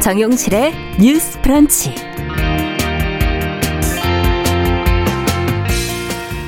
[0.00, 1.94] 정용실의 뉴스 프런치.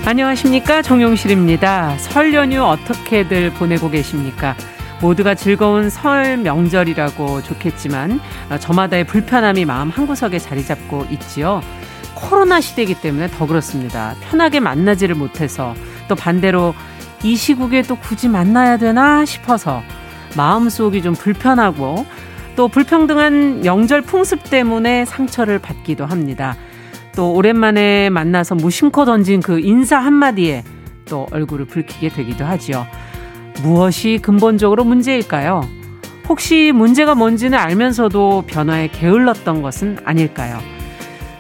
[0.07, 0.81] 안녕하십니까.
[0.81, 1.99] 정용실입니다.
[1.99, 4.57] 설 연휴 어떻게들 보내고 계십니까?
[5.03, 11.61] 모두가 즐거운 설 명절이라고 좋겠지만 어, 저마다의 불편함이 마음 한구석에 자리 잡고 있지요.
[12.15, 14.15] 코로나 시대이기 때문에 더 그렇습니다.
[14.23, 15.75] 편하게 만나지를 못해서
[16.09, 16.75] 또 반대로
[17.23, 19.83] 이 시국에 또 굳이 만나야 되나 싶어서
[20.37, 22.07] 마음속이 좀 불편하고
[22.57, 26.57] 또 불평등한 명절 풍습 때문에 상처를 받기도 합니다.
[27.15, 30.65] 또 오랜만에 만나서 무심코 던진 그 인사 한마디에
[31.07, 32.87] 또 얼굴을 붉히게 되기도 하지요.
[33.63, 35.69] 무엇이 근본적으로 문제일까요?
[36.29, 40.59] 혹시 문제가 뭔지는 알면서도 변화에 게을렀던 것은 아닐까요?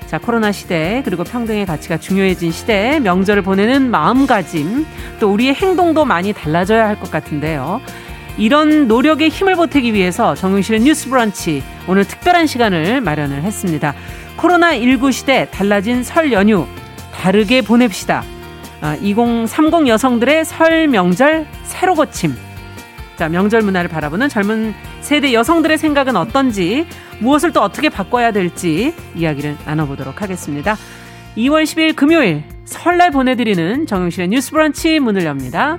[0.06, 4.84] 자, 코로나 시대, 그리고 평등의 가치가 중요해진 시대, 명절을 보내는 마음가짐,
[5.20, 7.80] 또 우리의 행동도 많이 달라져야 할 것 같은데요.
[8.38, 13.94] 이런 노력에 힘을 보태기 위해서 정용실의 뉴스 브런치, 오늘 특별한 시간을 마련을 했습니다.
[14.36, 16.66] 코로나19 시대 달라진 설 연휴,
[17.14, 18.25] 다르게 보냅시다.
[19.00, 22.34] 2030 아, 여성들의 설 명절 새로 고침.
[23.16, 26.86] 자, 명절 문화를 바라보는 젊은 세대 여성들의 생각은 어떤지,
[27.20, 30.77] 무엇을 또 어떻게 바꿔야 될지 이야기를 나눠보도록 하겠습니다.
[31.36, 35.78] 2월 10일 금요일 설날 보내드리는 정용실의 뉴스 브런치 문을 엽니다.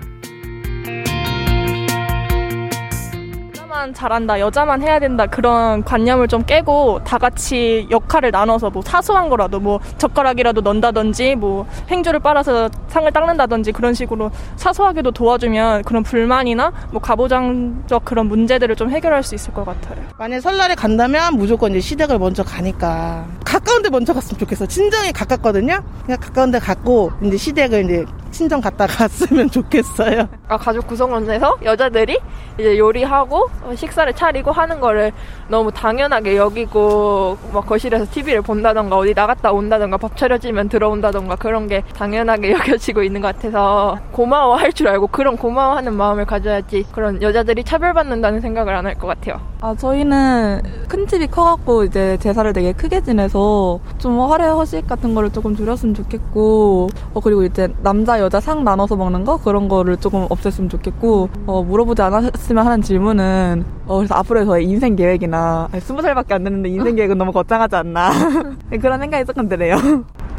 [3.84, 9.28] 여자만 잘한다, 여자만 해야 된다 그런 관념을 좀 깨고 다 같이 역할을 나눠서 뭐 사소한
[9.30, 16.72] 거라도 뭐 젓가락이라도 넣는다든지 뭐 행주를 빨아서 상을 닦는다든지 그런 식으로 사소하게도 도와주면 그런 불만이나
[16.92, 20.02] 뭐 가보장적 그런 문제들을 좀 해결할 수 있을 것 같아요.
[20.18, 24.66] 만약 설날에 간다면 무조건 이제 시댁을 먼저 가니까 가까운데 먼저 갔으면 좋겠어.
[24.66, 25.84] 친정이 가깝거든요.
[26.06, 30.28] 그냥 가까운데 갔고 이제 시댁을 이제 친정 갔다 갔으면 좋겠어요.
[30.48, 32.18] 아, 가족 구성원에서 여자들이
[32.58, 35.12] 이제 요리하고 식사를 차리고 하는 거를
[35.48, 41.84] 너무 당연하게 여기고 막 거실에서 TV를 본다던가 어디 나갔다 온다던가 밥 차려지면 들어온다던가 그런 게
[41.96, 48.42] 당연하게 여겨지고 있는 것 같아서 고마워할 줄 알고 그런 고마워하는 마음을 가져야지 그런 여자들이 차별받는다는
[48.42, 49.40] 생각을 안 할 것 같아요.
[49.62, 55.32] 아 저희는 큰 집이 커갖고 이제 제사를 되게 크게 지내서 좀 화례 허식 같은 거를
[55.32, 60.28] 조금 줄였으면 좋겠고 어 그리고 이제 남자 여자 상 나눠서 먹는 거 그런 거를 조금
[60.28, 66.34] 없앴으면 좋겠고 어 물어보지 않았으면 하는 질문은 어 그래서 앞으로의 저의 인생 계획이나 스무 살밖에
[66.36, 68.12] 안 됐는데 인생 계획은 너무 거창하지 않나
[68.82, 69.76] 그런 생각이 조금 드네요.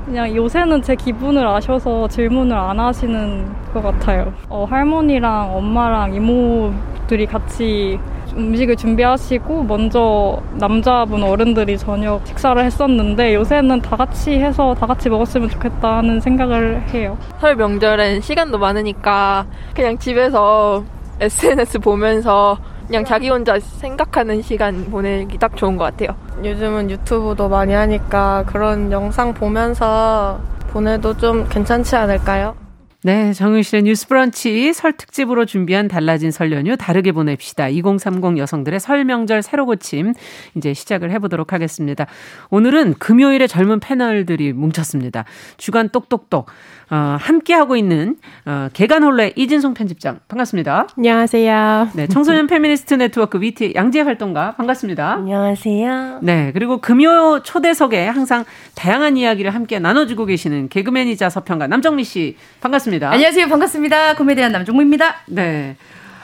[0.04, 4.32] 그냥 요새는 제 기분을 아셔서 질문을 안 하시는 것 같아요.
[4.50, 7.98] 어, 할머니랑 엄마랑 이모들이 같이
[8.36, 15.48] 음식을 준비하시고 먼저 남자분 어른들이 저녁 식사를 했었는데 요새는 다 같이 해서 다 같이 먹었으면
[15.48, 17.16] 좋겠다 하는 생각을 해요.
[17.40, 20.84] 설 명절엔 시간도 많으니까 그냥 집에서
[21.20, 26.16] SNS 보면서 그냥 자기 혼자 생각하는 시간 보내기 딱 좋은 것 같아요.
[26.44, 30.38] 요즘은 유튜브도 많이 하니까 그런 영상 보면서
[30.70, 32.63] 보내도 좀 괜찮지 않을까요?
[33.06, 37.68] 네, 정윤실의 뉴스 브런치 설 특집으로 준비한 달라진 설 연휴 다르게 보냅시다.
[37.68, 40.14] 2030 여성들의 설 명절 새로 고침
[40.54, 42.06] 이제 시작을 해보도록 하겠습니다.
[42.48, 45.26] 오늘은 금요일에 젊은 패널들이 뭉쳤습니다.
[45.58, 46.46] 주간 똑똑똑
[46.90, 48.16] 어, 함께하고 있는
[48.46, 50.86] 어, 개간홀레 이진송 편집장 반갑습니다.
[50.96, 51.90] 안녕하세요.
[51.94, 55.12] 네, 청소년 페미니스트 네트워크 위티 양재 활동가 반갑습니다.
[55.12, 56.20] 안녕하세요.
[56.22, 62.93] 네, 그리고 금요 초대석에 항상 다양한 이야기를 함께 나눠주고 계시는 개그맨이자 서평가 남정미 씨 반갑습니다.
[63.02, 63.48] 안녕하세요.
[63.48, 64.14] 반갑습니다.
[64.14, 65.16] 코미디언 남정미입니다.
[65.26, 65.76] 네.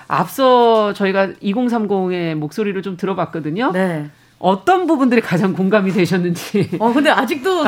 [0.06, 3.72] 앞서 저희가 2030의 목소리를 좀 들어봤거든요.
[3.72, 4.08] 네.
[4.38, 6.70] 어떤 부분들이 가장 공감이 되셨는지.
[6.78, 7.64] 어, 근데 아직도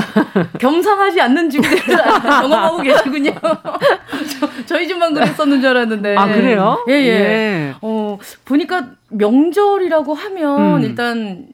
[0.58, 1.76] 겸상하지 않는 집들을
[2.22, 3.32] 경험하고 계시군요.
[4.66, 6.16] 저, 희 집만 그랬었는 줄 알았는데.
[6.16, 6.84] 아, 그래요?
[6.88, 7.06] 예, 예.
[7.08, 7.74] 예.
[7.82, 10.82] 어, 보니까 명절이라고 하면 음.
[10.82, 11.46] 일단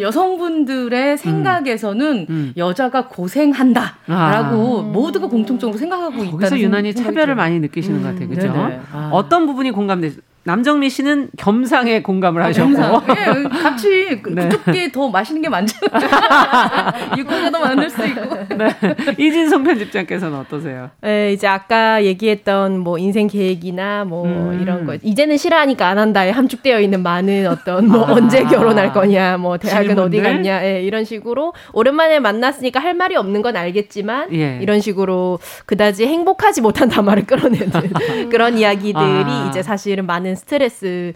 [0.00, 2.26] 여성분들의 생각에서는 음.
[2.30, 2.52] 음.
[2.56, 4.82] 여자가 고생한다라고 아.
[4.92, 6.30] 모두가 공통적으로 생각하고 있다.
[6.32, 8.28] 거기서 유난히 차별을 많이 느끼시는 것 같아요.
[8.28, 8.52] 그죠?
[8.92, 9.10] 아.
[9.12, 10.20] 어떤 부분이 공감되세요?
[10.48, 12.72] 남정미 씨는 겸상에 공감을 아, 하셨고.
[12.72, 13.02] 겸상.
[13.06, 14.90] 네, 같이 그, 네.
[14.90, 16.00] 더 맛있는 게 많잖아요.
[17.18, 18.34] 육고가 더 많을 수 있고.
[18.56, 18.74] 네.
[19.18, 20.88] 이진성 편집장께서는 어떠세요?
[21.02, 24.58] 네, 이제 아까 얘기했던 뭐 인생 계획이나 뭐 음.
[24.62, 24.96] 이런 거.
[25.02, 28.12] 이제는 싫어하니까 안 한다에 함축되어 있는 많은 어떤 뭐 아.
[28.14, 30.20] 언제 결혼할 거냐, 뭐 대학은 질문들?
[30.20, 34.58] 어디 갔냐, 예, 이런 식으로 오랜만에 만났으니까 할 말이 없는 건 알겠지만 예.
[34.62, 39.46] 이런 식으로 그다지 행복하지 못한 담화를 끌어내는 그런 이야기들이 아.
[39.50, 41.12] 이제 사실은 많은 스트레스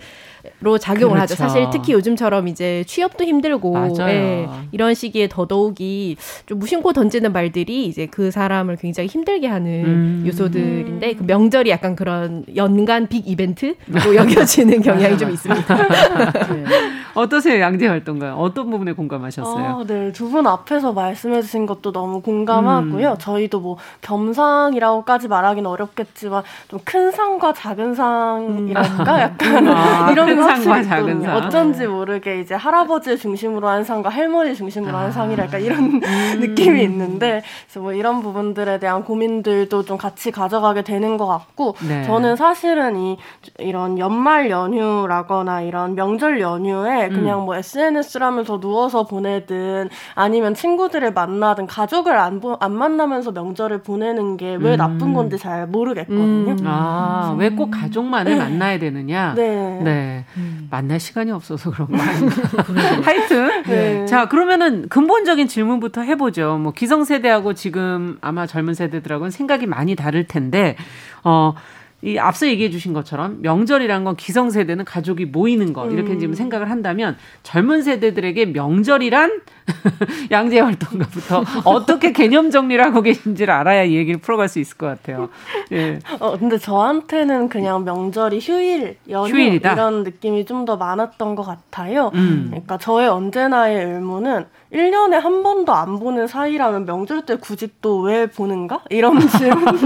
[0.61, 1.35] 로 작용을 그렇죠.
[1.35, 1.37] 하죠.
[1.37, 6.17] 사실 특히 요즘처럼 이제 취업도 힘들고 예, 이런 시기에 더더욱이
[6.47, 10.25] 좀 무심코 던지는 말들이 이제 그 사람을 굉장히 힘들게 하는 음.
[10.27, 13.77] 요소들인데 그 명절이 약간 그런 연간 빅 이벤트로
[14.17, 15.77] 여겨지는 경향이 좀 있습니다.
[15.77, 16.65] 네.
[17.15, 18.35] 어떠세요, 양재 활동가?
[18.35, 19.65] 어떤 부분에 공감하셨어요?
[19.81, 23.11] 어, 네, 두 분 앞에서 말씀해주신 것도 너무 공감하고요.
[23.11, 23.17] 음.
[23.19, 28.83] 저희도 뭐 겸상이라고까지 말하기는 어렵겠지만 좀 큰 상과 작은 상이랄
[29.13, 29.21] 까, 음.
[29.21, 31.37] 약간 아, 이런 큰 상과 작은 상.
[31.37, 35.11] 어쩐지 모르게 이제 할아버지 중심으로 한 상과 할머니 중심으로 한 아.
[35.11, 36.01] 상이랄까 이런 음.
[36.41, 42.05] 느낌이 있는데, 그래서 뭐 이런 부분들에 대한 고민들도 좀 같이 가져가게 되는 것 같고, 네.
[42.05, 43.17] 저는 사실은 이
[43.59, 47.45] 이런 연말 연휴라거나 이런 명절 연휴에 그냥 음.
[47.47, 54.73] 뭐 SNS라면서 누워서 보내든 아니면 친구들을 만나든 가족을 안, 보, 안 만나면서 명절을 보내는 게왜
[54.75, 54.77] 음.
[54.77, 56.53] 나쁜 건지 잘 모르겠거든요.
[56.53, 56.59] 음.
[56.67, 58.39] 아, 왜 꼭 가족만을 네.
[58.39, 59.35] 만나야 되 느냐?
[59.35, 59.81] 네.
[59.83, 60.25] 네.
[60.37, 60.69] 음.
[60.71, 62.35] 만날 시간이 없어서 그런 거 아닌가.
[63.03, 63.63] 하여튼.
[63.65, 64.07] 네.
[64.07, 66.59] 자, 그러면은 근본적인 질문부터 해보죠.
[66.59, 70.77] 뭐 기성세대하고 지금 아마 젊은 세대들하고는 생각이 많이 다를 텐데,
[71.25, 71.55] 어,
[72.03, 76.19] 이 앞서 얘기해 주신 것처럼 명절이란 건 기성세대는 가족이 모이는 거 이렇게 음.
[76.19, 79.41] 지금 생각을 한다면 젊은 세대들에게 명절이란
[80.33, 85.29] 양재 활동가부터 어떻게 개념 정리를 하고 계신지를 알아야 이 얘기를 풀어갈 수 있을 것 같아요.
[85.71, 86.01] 예.
[86.19, 89.73] 어 근데 저한테는 그냥 명절이 휴일, 연휴 휴일이다.
[89.75, 92.13] 이런 느낌이 좀 더 많았던 것 같아요.
[92.15, 92.47] 음.
[92.51, 98.27] 그러니까 저의 언제나의 의무는 1년에 한 번도 안 보는 사이라면 명절 때 굳이 또 왜
[98.27, 98.83] 보는가?
[98.91, 99.77] 이런 질문이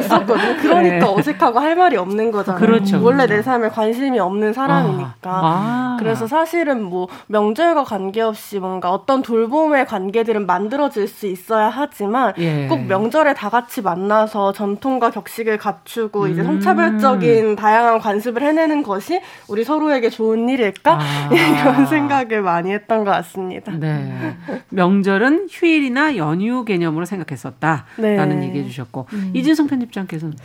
[0.00, 0.56] 있었거든요.
[0.60, 1.02] 그러니까 네.
[1.02, 2.60] 어색하고 할 말이 없는 거잖아요.
[2.60, 3.02] 그렇죠.
[3.02, 3.34] 원래 그렇죠.
[3.34, 5.30] 내 삶에 관심이 없는 사람이니까.
[5.30, 5.40] 아.
[5.42, 5.96] 아.
[5.98, 12.66] 그래서 사실은 뭐 명절과 관계없이 뭔가 어떤 돌봄의 관계들은 만들어질 수 있어야 하지만 예.
[12.68, 16.30] 꼭 명절에 다 같이 만나서 전통과 격식을 갖추고 음.
[16.30, 20.98] 이제 성차별적인 다양한 관습을 해내는 것이 우리 서로에게 좋은 일일까?
[21.00, 21.28] 아.
[21.32, 23.72] 이런 생각을 많이 했던 것 같습니다.
[23.72, 24.36] 네.
[24.70, 28.46] 명절은 휴일이나 연휴 개념으로 생각했었다라는 네.
[28.48, 29.32] 얘기해 주셨고 음.
[29.34, 30.36] 이진성 편집장께서는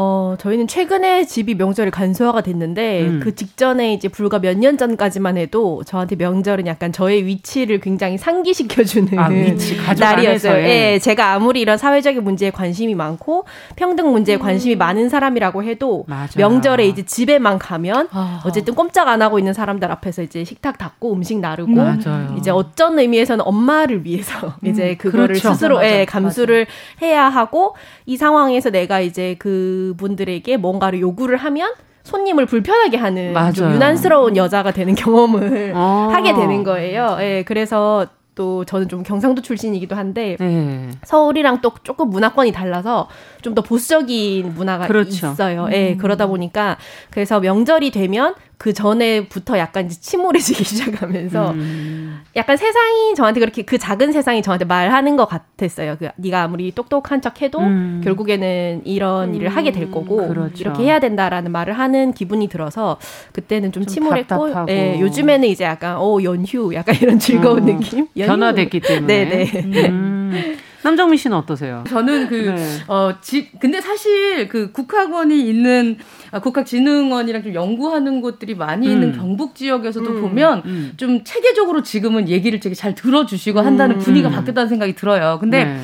[0.00, 3.20] 어 저희는 최근에 집이 명절이 간소화가 됐는데 음.
[3.22, 9.16] 그 직전에 이제 불과 몇 년 전까지만 해도 저한테 명절은 약간 저의 위치를 굉장히 상기시켜주는
[9.18, 10.58] 아, 위치, 날이었어요.
[10.62, 13.44] 예, 네, 제가 아무리 이런 사회적인 문제에 관심이 많고
[13.76, 14.40] 평등 문제에 음.
[14.40, 16.38] 관심이 많은 사람이라고 해도 맞아.
[16.40, 18.42] 명절에 이제 집에만 가면 아.
[18.44, 22.34] 어쨌든 꼼짝 안 하고 있는 사람들 앞에서 이제 식탁 닦고 음식 나르고 맞아요.
[22.38, 25.52] 이제 어쩐 의미에서 위해서는 엄마를 위해서 음, 이제 그거를 그렇죠.
[25.52, 27.06] 스스로 맞아, 예, 감수를 맞아.
[27.06, 27.74] 해야 하고
[28.06, 31.72] 이 상황에서 내가 이제 그 분들에게 뭔가를 요구를 하면
[32.04, 36.08] 손님을 불편하게 하는 좀 유난스러운 여자가 되는 경험을 아.
[36.12, 37.18] 하게 되는 거예요.
[37.20, 40.88] 예, 그래서 또 저는 좀 경상도 출신이기도 한데 네.
[41.02, 43.08] 서울이랑 또 조금 문화권이 달라서
[43.42, 45.32] 좀 더 보수적인 문화가 그렇죠.
[45.32, 45.62] 있어요.
[45.62, 45.70] 예, 음.
[45.70, 46.76] 네, 그러다 보니까
[47.10, 51.97] 그래서 명절이 되면 그 전에부터 약간 이제 침울해지기 시작하면서 음.
[52.36, 55.96] 약간 세상이 저한테 그렇게 그 작은 세상이 저한테 말하는 것 같았어요.
[55.98, 58.00] 그 네가 아무리 똑똑한 척해도 음.
[58.04, 59.34] 결국에는 이런 음.
[59.34, 60.60] 일을 하게 될 거고 그렇죠.
[60.60, 62.98] 이렇게 해야 된다라는 말을 하는 기분이 들어서
[63.32, 67.78] 그때는 좀, 좀 침울했고 예, 요즘에는 이제 약간 어 연휴 약간 이런 즐거운 음.
[67.78, 69.88] 느낌 변화됐기 때문에 네네.
[69.88, 70.56] 음.
[70.82, 71.84] 남정민 씨는 어떠세요?
[71.88, 72.82] 저는 그, 네.
[72.86, 75.96] 어, 집, 근데 사실 그 국학원이 있는,
[76.30, 78.92] 아, 국학진흥원이랑 좀 연구하는 곳들이 많이 음.
[78.92, 80.20] 있는 경북 지역에서도 음.
[80.20, 80.92] 보면 음.
[80.96, 84.00] 좀 체계적으로 지금은 얘기를 되게 잘 들어주시고 한다는 음.
[84.00, 85.38] 분위기가 바뀌었다는 생각이 들어요.
[85.40, 85.82] 근데 네.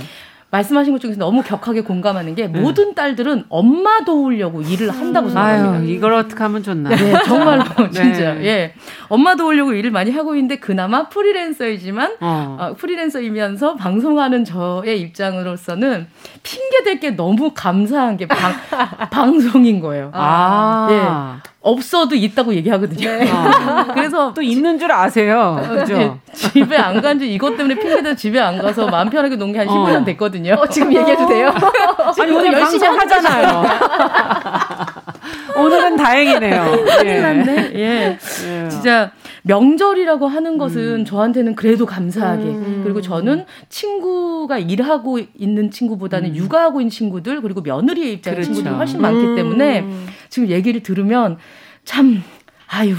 [0.51, 2.61] 말씀하신 것 중에서 너무 격하게 공감하는 게 네.
[2.61, 5.79] 모든 딸들은 엄마 도우려고 일을 한다고 생각합니다.
[5.79, 6.91] 아유, 이걸 어떻게 하면 좋나.
[6.91, 8.35] 네, 정말로 진짜.
[8.35, 8.47] 네.
[8.47, 8.75] 예.
[9.09, 12.57] 엄마 도우려고 일을 많이 하고 있는데 그나마 프리랜서이지만 어.
[12.61, 16.07] 어, 프리랜서이면서 방송하는 저의 입장으로서는
[16.43, 18.53] 핑계 댈 게 너무 감사한 게 방,
[19.11, 20.11] 방송인 거예요.
[20.15, 20.87] 아.
[20.91, 21.54] 예.
[21.65, 23.09] 없어도 있다고 얘기하거든요.
[23.11, 23.31] 네.
[23.31, 23.87] 어.
[23.95, 25.59] 그래서 또 있는 줄 아세요.
[25.65, 25.97] 어, 그죠?
[25.97, 26.13] 네.
[26.35, 29.67] 집에 안 간 지 이것 때문에 핑계대 집에 안 가서 마음 편하게 논 게 한
[29.69, 30.05] 15년 어.
[30.05, 30.55] 됐거든요.
[30.55, 31.53] 어, 지금 얘기해도 돼요?
[32.21, 33.65] 아니 오늘 열심히 하잖아요.
[35.57, 36.85] 오늘은 다행이네요.
[36.99, 37.73] 큰일 났네.
[37.75, 38.19] 예.
[38.45, 38.69] 예.
[38.69, 41.05] 진짜 명절이라고 하는 것은 음.
[41.05, 42.81] 저한테는 그래도 감사하게 음.
[42.83, 46.37] 그리고 저는 친구가 일하고 있는 친구보다는 음.
[46.37, 48.53] 육아하고 있는 친구들 그리고 며느리의 입장의 그렇죠.
[48.55, 50.07] 친구들이 훨씬 많기 때문에 음.
[50.29, 51.39] 지금 얘기를 들으면
[51.85, 52.23] 참
[52.69, 52.95] 아유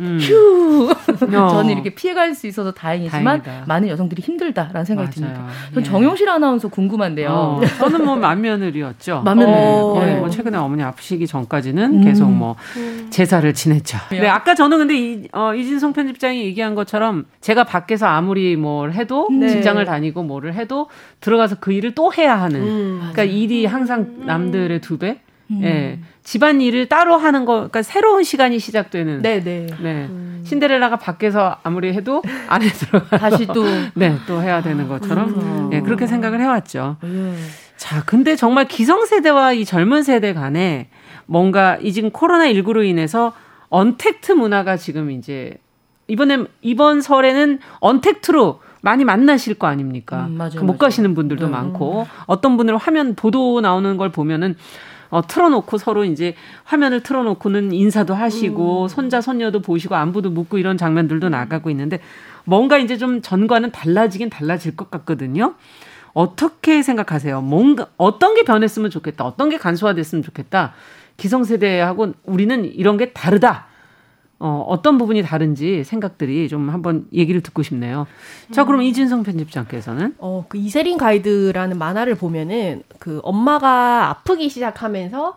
[0.00, 0.18] 음.
[0.20, 0.90] 휴.
[0.90, 0.94] 어.
[1.48, 3.66] 저는 이렇게 피해갈 수 있어서 다행이지만 다행이다.
[3.66, 5.34] 많은 여성들이 힘들다라는 생각이 맞아요.
[5.34, 5.52] 듭니다.
[5.74, 5.84] 전 예.
[5.84, 7.30] 정용실 아나운서 궁금한데요.
[7.30, 9.22] 어, 저는 뭐 만며느리였죠.
[9.24, 9.52] 만며느리.
[9.54, 12.04] 어, 거의 뭐 최근에 어머니 아프시기 전까지는 음.
[12.04, 12.56] 계속 뭐
[13.10, 13.98] 제사를 지냈죠.
[14.10, 19.28] 네, 아까 저는 근데 이, 어, 이진성 편집장이 얘기한 것처럼 제가 밖에서 아무리 뭘 해도
[19.30, 19.48] 네.
[19.48, 20.88] 직장을 다니고 뭐를 해도
[21.20, 22.60] 들어가서 그 일을 또 해야 하는.
[22.62, 22.98] 음.
[23.12, 25.20] 그러니까 일이 항상 남들의 두 배.
[25.50, 25.60] 음.
[25.62, 25.98] 예.
[26.22, 29.22] 집안 일을 따로 하는 거, 그러니까 새로운 시간이 시작되는.
[29.22, 29.40] 네네.
[29.44, 29.66] 네.
[29.80, 30.06] 네.
[30.08, 30.42] 음.
[30.44, 35.70] 신데렐라가 밖에서 아무리 해도 안에 들어가 다시 또 네, 또 해야 되는 것처럼 음.
[35.70, 36.96] 네, 그렇게 생각을 해 왔죠.
[37.04, 37.36] 음.
[37.76, 40.88] 자, 근데 정말 기성세대와 이 젊은 세대 간에
[41.26, 43.32] 뭔가 이 지금 코로나 19로 인해서
[43.68, 45.54] 언택트 문화가 지금 이제
[46.08, 50.26] 이번에 이번 설에는 언택트로 많이 만나실 거 아닙니까?
[50.26, 50.78] 음, 맞아요, 못 맞아요.
[50.78, 51.52] 가시는 분들도 네.
[51.52, 54.56] 많고 어떤 분들은 화면 보도 나오는 걸 보면은
[55.12, 58.88] 어, 틀어놓고 서로 이제 화면을 틀어놓고는 인사도 하시고 음.
[58.88, 62.00] 손자 손녀도 보시고 안부도 묻고 이런 장면들도 나가고 있는데
[62.44, 65.54] 뭔가 이제 좀 전과는 달라지긴 달라질 것 같거든요.
[66.14, 67.42] 어떻게 생각하세요?
[67.42, 69.26] 뭔가 어떤 게 변했으면 좋겠다.
[69.26, 70.72] 어떤 게 간소화됐으면 좋겠다.
[71.18, 73.66] 기성세대하고 우리는 이런 게 다르다.
[74.44, 78.08] 어, 어떤 부분이 다른지 생각들이 좀 한번 얘기를 듣고 싶네요.
[78.50, 78.84] 자, 그럼 음.
[78.86, 80.16] 이진성 편집장께서는?
[80.18, 85.36] 어, 그 이세린 가이드라는 만화를 보면은 그 엄마가 아프기 시작하면서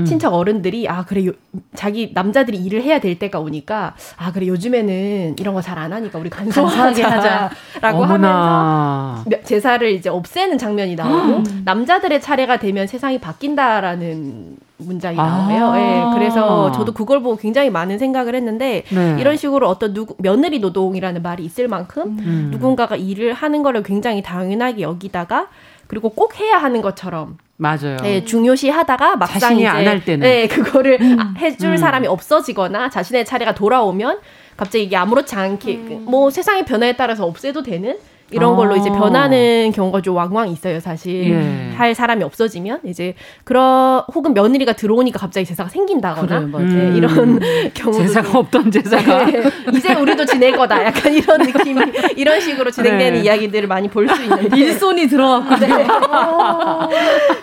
[0.00, 0.04] 음.
[0.04, 1.32] 친척 어른들이 아 그래 요,
[1.74, 6.18] 자기 남자들이 일을 해야 될 때가 오니까 아 그래 요즘에는 이런 거 잘 안 하니까
[6.18, 11.62] 우리 간소하게 하자라고 하면서 제사를 이제 없애는 장면이 나오고 음.
[11.64, 15.66] 남자들의 차례가 되면 세상이 바뀐다라는 문장이 나와요.
[15.66, 19.16] 아~ 네, 그래서 저도 그걸 보고 굉장히 많은 생각을 했는데 네.
[19.20, 22.48] 이런 식으로 어떤 누구 며느리 노동이라는 말이 있을 만큼 음.
[22.52, 25.48] 누군가가 일을 하는 거를 굉장히 당연하게 여기다가
[25.90, 27.96] 그리고 꼭 해야 하는 것처럼 맞아요.
[27.96, 31.34] 네, 중요시 하다가 막상 이제 안할 때는 네, 그거를 음.
[31.36, 31.76] 해줄 음.
[31.76, 34.20] 사람이 없어지거나 자신의 차례가 돌아오면
[34.56, 36.04] 갑자기 이게 아무렇지 않게 음.
[36.06, 37.98] 뭐 세상의 변화에 따라서 없애도 되는
[38.30, 38.76] 이런 걸로 아.
[38.76, 41.30] 이제 변하는 경우가 좀 왕왕 있어요, 사실.
[41.30, 41.74] 예.
[41.76, 47.40] 할 사람이 없어지면 이제 그런 혹은 며느리가 들어오니까 갑자기 제사가 생긴다거나 그래, 네, 이런
[47.74, 49.42] 경우 제사가 없던 제사가 네,
[49.74, 50.84] 이제 우리도 지낼 거다.
[50.84, 51.80] 약간 이런 느낌이
[52.16, 53.24] 이런 식으로 진행되는 네.
[53.24, 55.76] 이야기들을 많이 볼 수 있는데 일손이 들어왔군요.
[55.76, 55.86] 네.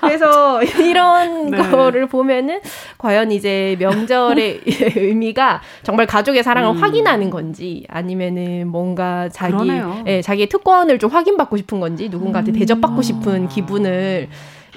[0.01, 1.57] 그래서 이런 네.
[1.69, 2.59] 거를 보면은
[2.97, 4.61] 과연 이제 명절의
[4.95, 6.77] 의미가 정말 가족의 사랑을 음.
[6.81, 9.69] 확인하는 건지 아니면은 뭔가 자기
[10.05, 14.27] 예, 자기의 특권 사건을 좀 확인받고 싶은 건지 누군가한테 대접받고 싶은 기분을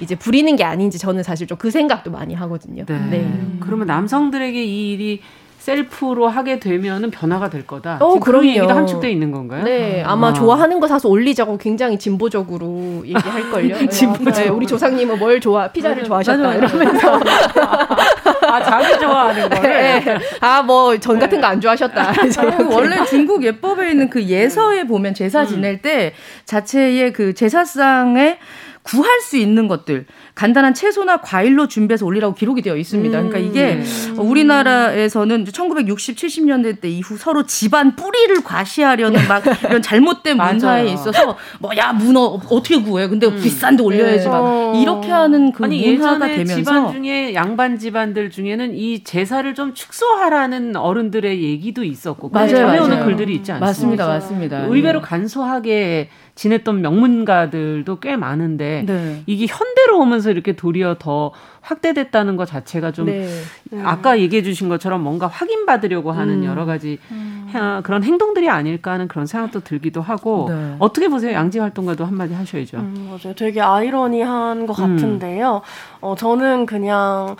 [0.01, 2.85] 이제 부리는 게 아닌지 저는 사실 좀 그 생각도 많이 하거든요.
[2.85, 2.99] 네.
[3.11, 3.31] 네.
[3.59, 5.21] 그러면 남성들에게 이 일이
[5.59, 7.97] 셀프로 하게 되면은 변화가 될 거다.
[8.01, 9.63] 어, 그런 얘기가 함축돼 있는 건가요?
[9.63, 10.33] 네, 아마 아.
[10.33, 13.77] 좋아하는 거 사서 올리자고 굉장히 진보적으로 얘기할 걸요.
[13.89, 14.43] 진보적.
[14.43, 15.67] 네, 우리 조상님은 뭘 좋아?
[15.67, 16.75] 피자를 좋아하셨다 맞아, 맞아.
[16.77, 17.19] 이러면서.
[18.51, 19.69] 아, 자기 좋아하는 거를.
[19.69, 20.17] 네.
[20.41, 22.13] 아, 뭐 전 같은 거 안 좋아하셨다.
[22.71, 26.13] 원래 중국 예법에 있는 그 예서에 보면 제사 지낼 때
[26.45, 28.37] 자체의 그 제사상에
[28.83, 33.11] 구할 수 있는 것들 간단한 채소나 과일로 준비해서 올리라고 기록이 되어 있습니다.
[33.17, 34.15] 그러니까 이게 음.
[34.19, 41.71] 우리나라에서는 1960, 70년대 때 이후 서로 집안 뿌리를 과시하려는 막 이런 잘못된 문화에 있어서 뭐
[41.77, 43.07] 야 문어 어떻게 구해?
[43.07, 43.35] 근데 음.
[43.41, 44.73] 비싼데 올려야지 막 어.
[44.75, 50.75] 이렇게 하는 그 아니, 문화가 되면서 집안 중에 양반 집안들 중에는 이 제사를 좀 축소하라는
[50.75, 53.65] 어른들의 얘기도 있었고 맞아요, 전해오는 글들이 있지 않습니까?
[53.65, 54.65] 맞습니다, 맞습니다.
[54.65, 55.01] 의외로 예.
[55.01, 59.23] 간소하게 지냈던 명문가들도 꽤 많은데 네.
[59.25, 63.27] 이게 현대로 오면 서 이렇게 도리어 더 확대됐다는 것 자체가 좀 네.
[63.71, 63.81] 네.
[63.83, 66.45] 아까 얘기해 주신 것처럼 뭔가 확인받으려고 하는 음.
[66.45, 67.49] 여러 가지 음.
[67.83, 70.75] 그런 행동들이 아닐까 하는 그런 생각도 들기도 하고 네.
[70.79, 71.33] 어떻게 보세요?
[71.33, 72.77] 양지 활동가도 한마디 하셔야죠.
[72.77, 73.35] 음, 맞아요.
[73.35, 74.95] 되게 아이러니한 것 음.
[74.95, 75.61] 같은데요.
[75.99, 77.35] 어, 저는 그냥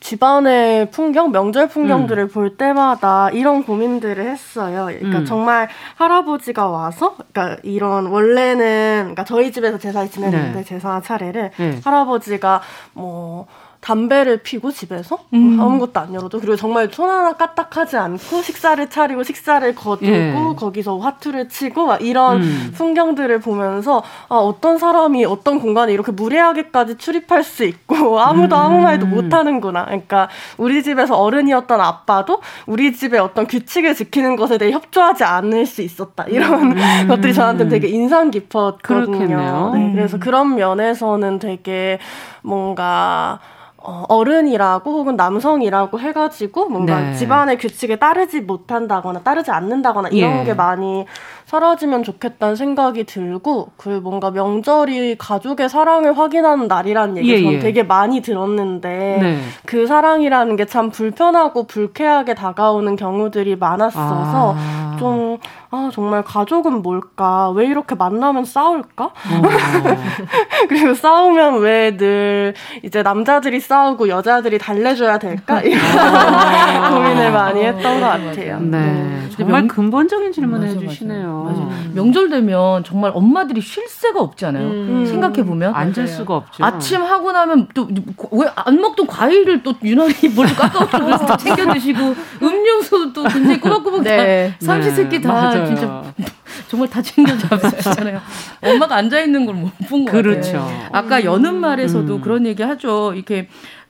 [0.00, 2.28] 집안의 풍경, 명절 풍경들을 음.
[2.28, 4.86] 볼 때마다 이런 고민들을 했어요.
[4.86, 5.24] 그러니까 음.
[5.24, 10.64] 정말 할아버지가 와서, 그러니까 이런 원래는, 그러니까 저희 집에서 제사 지내는데 네.
[10.64, 11.80] 제사 차례를 네.
[11.82, 12.60] 할아버지가
[12.92, 13.46] 뭐
[13.86, 15.60] 담배를 피고 집에서 음.
[15.60, 20.34] 아무것도 안 열어도 그리고 정말 손 하나 까딱하지 않고 식사를 차리고 식사를 거두고 예.
[20.56, 22.72] 거기서 화투를 치고 막 이런 음.
[22.74, 28.60] 풍경들을 보면서 아, 어떤 사람이 어떤 공간에 이렇게 무례하게까지 출입할 수 있고 아무도 음.
[28.60, 29.84] 아무 말도 못 하는구나.
[29.84, 35.82] 그러니까 우리 집에서 어른이었던 아빠도 우리 집의 어떤 규칙을 지키는 것에 대해 협조하지 않을 수
[35.82, 36.24] 있었다.
[36.24, 36.76] 이런 음.
[37.06, 39.74] 것들이 저한테 되게 인상 깊었거든요.
[39.76, 42.00] 네, 그래서 그런 면에서는 되게
[42.42, 43.38] 뭔가
[43.86, 47.14] 어, 어른이라고 혹은 남성이라고 해가지고 뭔가 네.
[47.14, 50.44] 집안의 규칙에 따르지 못한다거나 따르지 않는다거나 이런 예.
[50.44, 51.06] 게 많이
[51.46, 57.58] 사라지면 좋겠다는 생각이 들고 그 뭔가 명절이 가족의 사랑을 확인하는 날이라는 얘기 예, 전 예.
[57.60, 59.38] 되게 많이 들었는데 네.
[59.64, 64.96] 그 사랑이라는 게 참 불편하고 불쾌하게 다가오는 경우들이 많았어서 아.
[64.98, 65.38] 좀
[65.70, 67.50] 아 정말 가족은 뭘까?
[67.50, 69.04] 왜 이렇게 만나면 싸울까?
[69.04, 69.10] 어.
[70.68, 75.60] 그리고 싸우면 왜 늘 이제 남자들이 싸우고 여자들이 달래줘야 될까?
[75.62, 76.90] 이런 어.
[76.94, 78.58] 고민을 많이 했던 것 같아요.
[78.60, 79.28] 네, 네.
[79.36, 79.68] 정말 명...
[79.68, 81.44] 근본적인 질문을 맞아, 해주시네요.
[81.44, 81.60] 맞아.
[81.60, 81.76] 맞아.
[81.94, 84.66] 명절 되면 정말 엄마들이 쉴 새가 없잖아요.
[84.66, 85.06] 음.
[85.06, 86.64] 생각해 보면 앉을 수가 없죠.
[86.64, 87.86] 아침 하고 나면 또
[88.32, 94.54] 왜 안 먹던 과일을 또 유난히 뭘 깎아서 챙겨 드시고 음료수 도 굉장히 꼬박꼬박 네.
[94.60, 96.04] 삼시세끼 다 네, 진짜
[96.68, 98.20] 정말 다 챙겨 잡수시잖아요.
[98.62, 100.52] 엄마가 앉아 있는 걸 못 본거 그렇죠.
[100.52, 100.88] 같아요.
[100.92, 102.20] 아까 여는 말에서도 음.
[102.20, 103.12] 그런 얘기 하죠.
[103.14, 103.48] 이렇게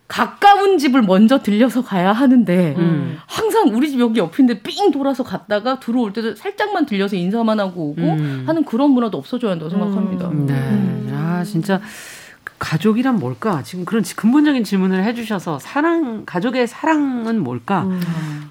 [0.08, 3.18] 가까운 집을 먼저 들려서 가야 하는데 음.
[3.26, 8.02] 항상 우리 집 여기 옆인데 삥 돌아서 갔다가 들어올 때도 살짝만 들려서 인사만 하고 오고
[8.02, 8.44] 음.
[8.46, 10.28] 하는 그런 문화도 없어져야 한다고 생각합니다.
[10.28, 10.46] 음.
[10.46, 10.52] 네.
[10.54, 11.10] 음.
[11.12, 11.80] 아 진짜
[12.60, 13.62] 가족이란 뭘까?
[13.64, 17.82] 지금 그런 근본적인 질문을 해주셔서 사랑 가족의 사랑은 뭘까?
[17.82, 18.00] 음.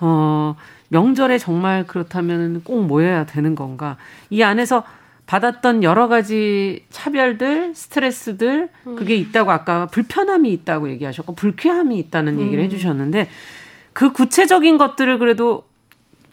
[0.01, 0.55] 어
[0.89, 3.97] 명절에 정말 그렇다면 꼭 모여야 되는 건가?
[4.29, 4.83] 이 안에서
[5.25, 12.65] 받았던 여러 가지 차별들, 스트레스들 그게 있다고 아까 불편함이 있다고 얘기하셨고 불쾌함이 있다는 얘기를 음.
[12.65, 13.29] 해주셨는데
[13.93, 15.63] 그 구체적인 것들을 그래도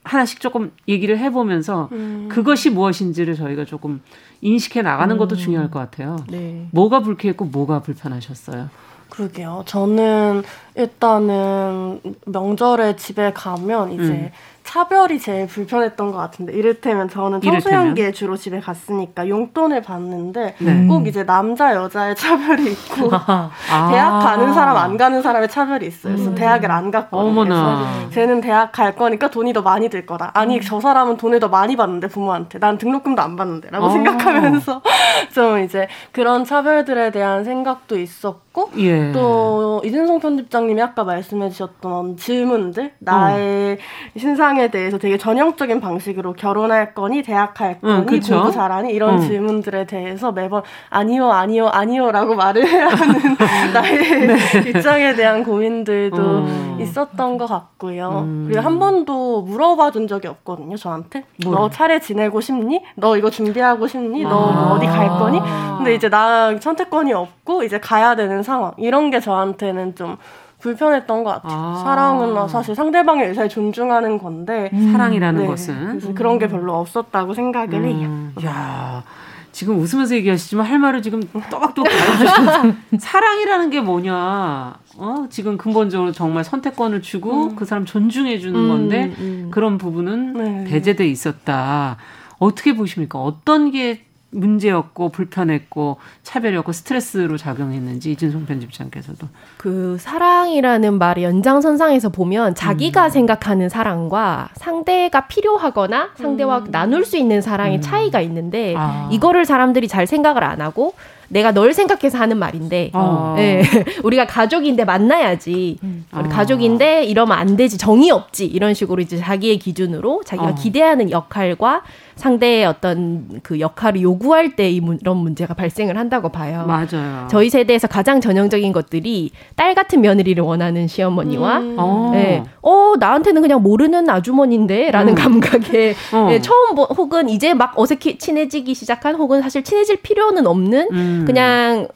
[0.05, 2.29] 하나씩 조금 얘기를 해보면서 음.
[2.31, 4.03] 그것이 무엇인지를 저희가 조금
[4.41, 5.39] 인식해 나가는 것도 음.
[5.39, 6.17] 중요할 것 같아요.
[6.29, 6.67] 네.
[6.73, 8.69] 뭐가 불쾌했고 뭐가 불편하셨어요?
[9.13, 9.63] 그러게요.
[9.67, 10.43] 저는
[10.75, 14.31] 일단은 명절에 집에 가면 이제 음.
[14.65, 20.87] 차별이 제일 불편했던 것 같은데 이를테면 저는 청소년기에 주로 집에 갔으니까 용돈을 받는데 네.
[20.87, 23.51] 꼭 이제 남자 여자의 차별이 있고 아.
[23.91, 26.15] 대학 가는 사람 안 가는 사람의 차별이 있어요.
[26.15, 26.35] 그래서 음.
[26.35, 27.45] 대학을 안 갔거든요.
[27.45, 30.31] 그래서 쟤는 대학 갈 거니까 돈이 더 많이 들 거다.
[30.35, 30.61] 아니 음.
[30.63, 33.91] 저 사람은 돈을 더 많이 받는데 부모한테 난 등록금도 안 받는데라고 아.
[33.91, 34.83] 생각하면서
[35.35, 39.13] 좀 이제 그런 차별들에 대한 생각도 있었고 예.
[39.13, 44.19] 또 이준성 편집장님이 아까 말씀해주셨던 질문들 나의 어.
[44.19, 49.15] 신상 신상에 대해서 되게 전형적인 방식으로 결혼할 거니 대학 갈 거니 응, 공부 잘하니 이런
[49.15, 49.21] 응.
[49.21, 53.37] 질문들에 대해서 매번 아니요 아니요 아니요라고 말을 해야 하는
[53.73, 54.37] 나의 네.
[54.69, 56.79] 입장에 대한 고민들도 음.
[56.81, 58.25] 있었던 것 같고요.
[58.25, 58.45] 음.
[58.47, 61.55] 그리고 한 번도 물어봐 준 적이 없거든요 저한테 뭘.
[61.55, 62.83] 너 차례 지내고 싶니?
[62.97, 64.27] 너 이거 준비하고 싶니?
[64.27, 64.29] 아.
[64.29, 65.41] 너 어디 갈 거니?
[65.77, 70.17] 근데 이제 나 선택권이 없고 이제 가야 되는 상황 이런 게 저한테는 좀
[70.63, 71.53] 불편했던 것 같아요.
[71.53, 71.83] 아.
[71.85, 74.93] 사랑은 사실 상대방의 의사를 존중하는 건데 음.
[74.93, 75.47] 사랑이라는 네.
[75.47, 78.33] 것은 그런 게 별로 없었다고 생각을 음.
[78.37, 78.47] 해요.
[78.49, 79.03] 야.
[79.51, 81.93] 지금 웃으면서 얘기하시지만 할 말을 지금 또박또박
[82.99, 84.75] 사랑이라는 게 뭐냐?
[84.97, 87.57] 어, 지금 근본적으로 정말 선택권을 주고 음.
[87.57, 89.49] 그 사람 존중해 주는 음, 건데 음.
[89.51, 90.65] 그런 부분은 네.
[90.71, 91.99] 배제돼 있었다.
[92.39, 93.19] 어떻게 보십니까?
[93.19, 103.07] 어떤 게 문제였고 불편했고 차별이었고 스트레스로 작용했는지 이진송 편집장께서도 그 사랑이라는 말의 연장선상에서 보면 자기가
[103.07, 103.11] 음.
[103.11, 106.71] 생각하는 사랑과 상대가 필요하거나 상대와 음.
[106.71, 107.83] 나눌 수 있는 사랑의 음.
[107.83, 109.09] 차이가 있는데 아.
[109.13, 110.95] 이거를 사람들이 잘 생각을 안 하고
[111.33, 113.35] 내가 널 생각해서 하는 말인데 어.
[113.37, 113.63] 네.
[114.05, 116.05] 우리가 가족인데 만나야지 음.
[116.13, 116.29] 우리 아.
[116.29, 120.55] 가족인데 이러면 안 되지 정이 없지 이런 식으로 이제 자기의 기준으로 자기가 어.
[120.55, 121.83] 기대하는 역할과
[122.17, 126.65] 상대의 어떤 그 역할을 요구할 때 이런 문제가 발생을 한다고 봐요.
[126.67, 127.27] 맞아요.
[127.31, 131.77] 저희 세대에서 가장 전형적인 것들이 딸 같은 며느리를 원하는 시어머니와 음.
[131.79, 132.11] 어.
[132.13, 132.45] 네.
[132.61, 135.15] 어 나한테는 그냥 모르는 아주머니인데라는 음.
[135.15, 136.27] 감각에 어.
[136.29, 141.27] 네, 처음 보, 혹은 이제 막 어색해 친해지기 시작한 혹은 사실 친해질 필요는 없는 음.
[141.27, 141.89] 그냥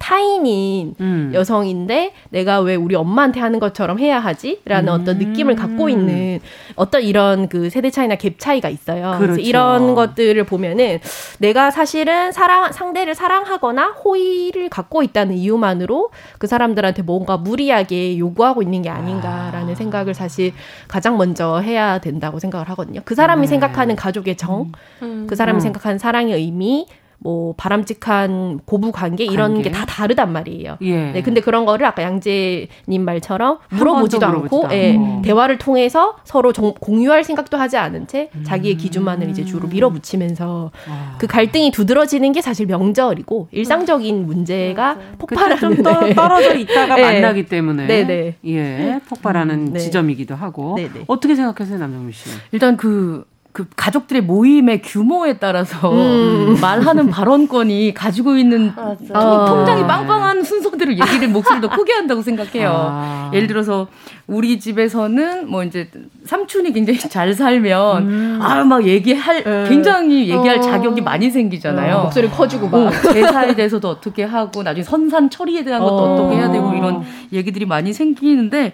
[0.00, 1.30] 타인인 음.
[1.34, 4.62] 여성인데 내가 왜 우리 엄마한테 하는 것처럼 해야 하지?
[4.64, 5.00] 라는 음.
[5.00, 6.40] 어떤 느낌을 갖고 있는
[6.74, 9.18] 어떤 이런 그 세대 차이나 갭 차이가 있어요.
[9.18, 9.18] 그렇죠.
[9.18, 11.00] 그래서 이런 것들을 보면은
[11.38, 18.80] 내가 사실은 사랑 상대를 사랑하거나 호의를 갖고 있다는 이유만으로 그 사람들한테 뭔가 무리하게 요구하고 있는
[18.80, 19.76] 게 아닌가라는 아.
[19.76, 20.52] 생각을 사실
[20.88, 23.02] 가장 먼저 해야 된다고 생각을 하거든요.
[23.04, 23.46] 그 사람이 네.
[23.48, 25.26] 생각하는 가족의 정, 음.
[25.28, 25.60] 그 사람이 음.
[25.60, 26.86] 생각하는 사랑의 의미,
[27.22, 30.78] 뭐 바람직한 고부 관계 이런 게 다 다르단 말이에요.
[30.80, 31.12] 예.
[31.12, 37.22] 네, 근데 그런 거를 아까 양재님 말처럼 물어보지도 않고 예, 대화를 통해서 서로 정, 공유할
[37.24, 38.42] 생각도 하지 않은 채 음.
[38.44, 41.16] 자기의 기준만을 이제 주로 밀어붙이면서 아.
[41.18, 47.02] 그 갈등이 두드러지는 게 사실 명절이고 일상적인 문제가 폭발하는 좀 떨, 떨어져 있다가 네.
[47.20, 48.36] 만나기 때문에 네네.
[48.46, 49.78] 예 폭발하는 음, 네.
[49.78, 51.04] 지점이기도 하고 네네.
[51.06, 52.30] 어떻게 생각하세요 남정미 씨?
[52.52, 56.56] 일단 그 그 가족들의 모임의 규모에 따라서 음.
[56.60, 62.70] 말하는 발언권이 가지고 있는 어, 통장이 빵빵한 순서대로 얘기를 목소리도 크게 한다고 생각해요.
[62.72, 63.30] 아.
[63.34, 63.88] 예를 들어서
[64.30, 65.90] 우리 집에서는 뭐 이제
[66.24, 68.38] 삼촌이 굉장히 잘 살면 음.
[68.40, 69.68] 아막 얘기할 네.
[69.68, 70.60] 굉장히 얘기할 어.
[70.60, 71.96] 자격이 많이 생기잖아요.
[71.96, 72.02] 어.
[72.04, 76.16] 목소리 커지고 막 어, 제사에 대해서도 어떻게 하고 나중에 선산 처리에 대한 것도 어.
[76.16, 78.72] 떻게 해야 되고 이런 얘기들이 많이 생기는데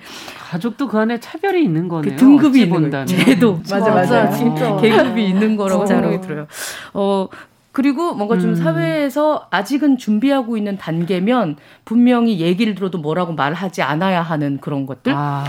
[0.51, 2.12] 가족도 그 안에 차별이 있는 거네요.
[2.12, 3.07] 그 등급이 있는 거예요.
[3.07, 6.47] 제도 맞아 맞아 진짜 계급이 있는 거라고 생각이 들어요.
[6.92, 7.29] 어
[7.77, 8.55] 그리고 뭔가 좀 음.
[8.55, 15.12] 사회에서 아직은 준비하고 있는 단계면 분명히 얘기를 들어도 뭐라고 말하지 않아야 하는 그런 것들.
[15.15, 15.45] 아.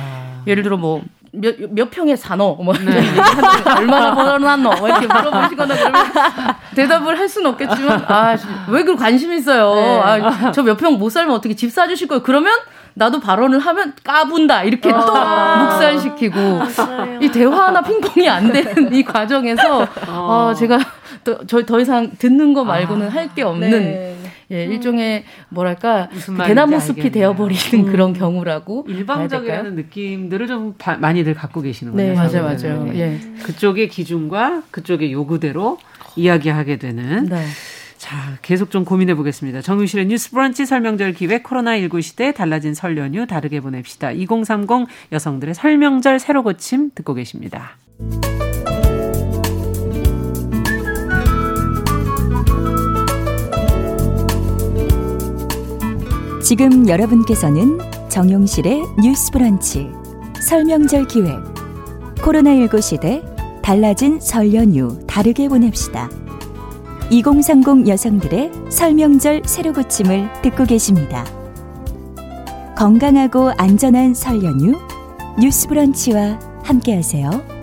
[0.46, 2.56] 예를 들어 뭐 몇, 몇 평에 사노?
[2.56, 3.00] 뭐, 네.
[3.80, 4.72] 얼마나 벌어놨노?
[4.78, 6.06] 뭐 이렇게 물어보시거나 그러면
[6.76, 8.36] 대답을 할 수는 없겠지만, 아,
[8.68, 9.74] 왜 그 관심 있어요?
[9.76, 10.00] 네.
[10.00, 12.24] 아, 저 몇 평 못 살면 어떻게 집 사주실 거예요?
[12.24, 12.52] 그러면
[12.96, 14.64] 나도 발언을 하면 까분다.
[14.64, 15.64] 이렇게 또 아.
[15.64, 16.40] 묵살시키고,
[17.22, 20.50] 이 대화나 핑퐁이 안 되는 이 과정에서, 어.
[20.50, 20.78] 아, 제가
[21.28, 24.18] 또, 저더 이상 듣는 거 말고는 아, 할게 없는 네.
[24.50, 27.92] 예, 일종의 뭐랄까 그 대나무 숲이 되어버리는 음.
[27.92, 32.86] 그런 경우라고 일방적이라는 느낌들을 좀 바, 많이들 갖고 계시는거예요 네, 맞아요, 맞아요.
[32.86, 33.00] 네.
[33.00, 33.44] 예.
[33.44, 35.80] 그쪽의 기준과 그쪽의 요구대로
[36.16, 37.26] 이야기하게 되는.
[37.26, 37.46] 네.
[37.98, 39.62] 자, 계속 좀 고민해 보겠습니다.
[39.62, 44.12] 정유실의 뉴스 브런치 설명절 기획 코로나19 시대 달라진 설 연휴 다르게 보냅시다.
[44.12, 47.76] 2030 여성들의 설명절 새로 고침 듣고 계십니다.
[56.48, 59.90] 지금 여러분께서는 정용실의 뉴스 브런치
[60.40, 61.44] 설명절 기획
[62.20, 63.22] 코로나19 시대
[63.62, 66.10] 달라진 설 연휴 다르게 보냅시다.
[67.10, 71.26] 2030 여성들의 설명절 새로 고침을 듣고 계십니다.
[72.78, 74.80] 건강하고 안전한 설 연휴
[75.38, 77.57] 뉴스 브런치와 함께하세요.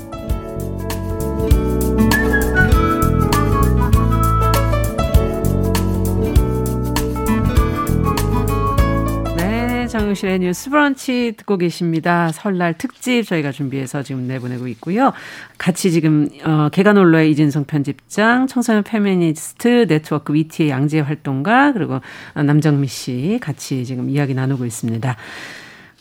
[10.14, 12.30] 정용실의 뉴스 브런치 듣고 계십니다.
[12.32, 15.12] 설날 특집 저희가 준비해서 지금 내보내고 있고요.
[15.58, 22.00] 같이 지금 어, 개관올로의 이진성 편집장, 청소년 페미니스트 네트워크 위티의 양재 활동가 그리고
[22.34, 25.16] 남정미 씨 같이 지금 이야기 나누고 있습니다.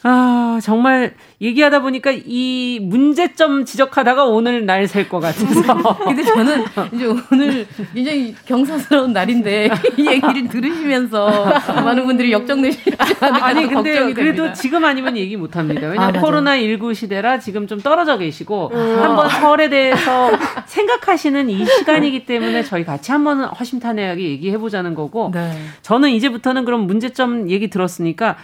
[0.06, 5.98] 아, 정말 얘기하다 보니까 이 문제점 지적하다가 오늘 날 셀 것 같아서.
[6.04, 11.46] 근데 저는 이제 오늘 굉장히 경사스러운 날인데 이 얘기를 들으시면서
[11.84, 14.54] 많은 분들이 역정내시지 않을까 아니, 근데 그래도 됩니다.
[14.54, 15.88] 지금 아니면 얘기 못 합니다.
[15.88, 19.00] 왜냐하면 아, 코로나19 시대라 지금 좀 떨어져 계시고 음.
[19.02, 20.32] 한번 설에 대해서
[20.66, 25.54] 생각하시는 이 시간이기 때문에 저희 같이 한번 허심탄회하게 얘기해 보자는 거고 네.
[25.82, 28.36] 저는 이제부터는 그럼 문제점 얘기 들었으니까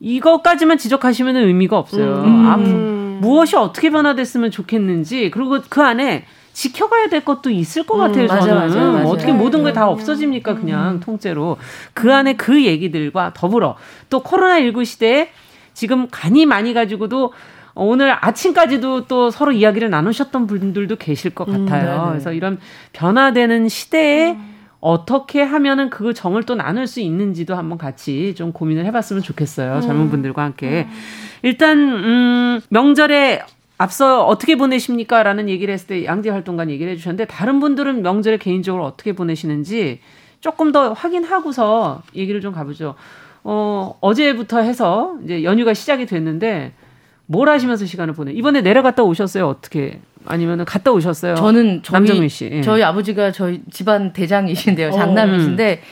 [0.00, 2.22] 이것까지만 지적하시면 의미가 없어요.
[2.24, 2.46] 음.
[2.46, 2.60] 앞
[3.20, 8.28] 무엇이 어떻게 변화됐으면 좋겠는지 그리고 그 안에 지켜가야 될 것도 있을 것 음, 같아요.
[8.28, 9.08] 저는 맞아, 맞아, 맞아.
[9.08, 10.54] 어떻게 모든 게 다 없어집니까?
[10.54, 11.00] 그냥 음.
[11.00, 11.56] 통째로
[11.92, 13.76] 그 안에 그 얘기들과 더불어
[14.10, 15.30] 또 코로나 19 시대에
[15.74, 17.32] 지금 간이 많이 가지고도
[17.74, 22.04] 오늘 아침까지도 또 서로 이야기를 나누셨던 분들도 계실 것 음, 같아요.
[22.04, 22.58] 음, 그래서 이런
[22.94, 24.55] 변화되는 시대에 음.
[24.86, 29.76] 어떻게 하면은 그 정을 또 나눌 수 있는지도 한번 같이 좀 고민을 해봤으면 좋겠어요.
[29.76, 29.80] 음.
[29.80, 30.86] 젊은 분들과 함께.
[30.88, 30.94] 음.
[31.42, 33.42] 일단, 음, 명절에
[33.78, 35.24] 앞서 어떻게 보내십니까?
[35.24, 39.98] 라는 얘기를 했을 때 양재 활동관 얘기를 해주셨는데 다른 분들은 명절에 개인적으로 어떻게 보내시는지
[40.40, 42.94] 조금 더 확인하고서 얘기를 좀 가보죠.
[43.42, 46.72] 어, 어제부터 해서 이제 연휴가 시작이 됐는데
[47.26, 48.32] 뭘 하시면서 시간을 보내?
[48.32, 49.48] 이번에 내려갔다 오셨어요?
[49.48, 50.00] 어떻게?
[50.28, 51.34] 아니면 갔다 오셨어요?
[51.34, 52.48] 저는 저희, 남정민 씨.
[52.52, 52.60] 예.
[52.60, 54.88] 저희 아버지가 저희 집안 대장이신데요.
[54.88, 55.82] 어, 장남이신데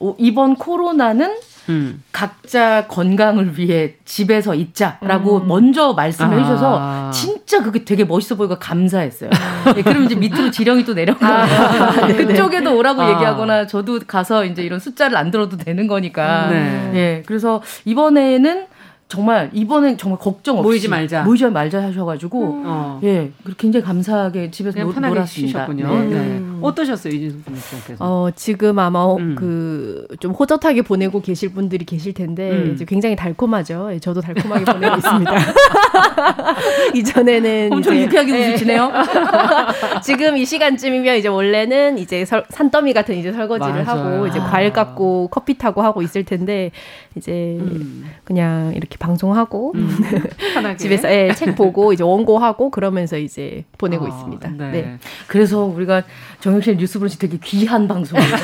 [0.00, 1.36] 어, 이번 코로나는
[1.68, 2.02] 음.
[2.12, 5.48] 각자 건강을 위해 집에서 있자라고 음.
[5.48, 6.38] 먼저 말씀을 아.
[6.38, 9.30] 해주셔서 진짜 그게 되게 멋있어 보이고 감사했어요.
[9.74, 12.06] 네, 그럼 이제 밑으로 지령이 또 내려가고 아.
[12.12, 13.12] 그쪽에도 오라고 아.
[13.12, 16.48] 얘기하거나 저도 가서 이제 이런 숫자를 안 들어도 되는 거니까.
[16.50, 16.90] 네.
[16.94, 18.66] 예, 그래서 이번에는
[19.06, 22.62] 정말 이번엔 정말 걱정 없이 모이지 말자 모이지 말자 하셔가지고 음.
[22.66, 23.00] 어.
[23.04, 25.58] 예 굉장히 감사하게 집에서 노, 편하게 놀았습니다.
[25.58, 25.88] 쉬셨군요.
[25.88, 26.06] 네.
[26.06, 26.16] 네.
[26.16, 26.58] 음.
[26.62, 27.96] 어떠셨어요 이진숙 선생님께서?
[28.00, 29.34] 어 지금 아마 음.
[29.36, 32.72] 그좀 호젓하게 보내고 계실 분들이 계실 텐데 음.
[32.74, 33.90] 이제 굉장히 달콤하죠.
[33.92, 35.32] 예, 저도 달콤하게 보내고 있습니다.
[36.94, 38.48] 이전에는 엄청 유쾌하게 예.
[38.48, 38.90] 웃으시네요.
[40.02, 44.14] 지금 이 시간쯤이면 이제 원래는 이제 설, 산더미 같은 이제 설거지를 맞아요.
[44.14, 46.70] 하고 이제 과일 깎고 커피 타고 하고 있을 텐데
[47.16, 48.06] 이제 음.
[48.24, 49.88] 그냥 이렇게 방송하고 음.
[50.78, 54.50] 집에서 예, 책 보고 이제 원고하고 그러면서 이제 보내고 아, 있습니다.
[54.50, 54.70] 네.
[54.70, 54.98] 네.
[55.26, 56.02] 그래서 우리가
[56.44, 58.36] 정영실 뉴스 브런치 되게 귀한 방송이에요.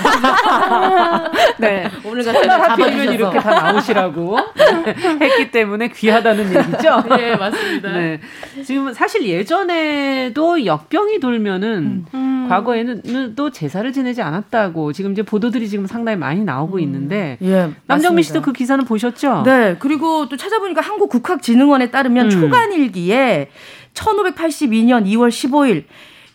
[1.61, 1.87] 네.
[2.03, 4.39] 오늘 같은 하필이면 이렇게 다 나오시라고
[5.21, 7.05] 했기 때문에 귀하다는 얘기죠.
[7.15, 7.93] 네, 맞습니다.
[7.93, 8.19] 네.
[8.65, 12.47] 지금 사실 예전에도 역병이 돌면은 음.
[12.49, 16.81] 과거에는 또 제사를 지내지 않았다고 지금 이제 보도들이 지금 상당히 많이 나오고 음.
[16.81, 19.43] 있는데 예, 남정민 씨도 그 기사는 보셨죠?
[19.45, 19.77] 네.
[19.79, 22.31] 그리고 또 찾아보니까 한국국학진흥원에 따르면 음.
[22.31, 23.51] 초간일기에
[23.93, 25.85] 1582년 2월 15일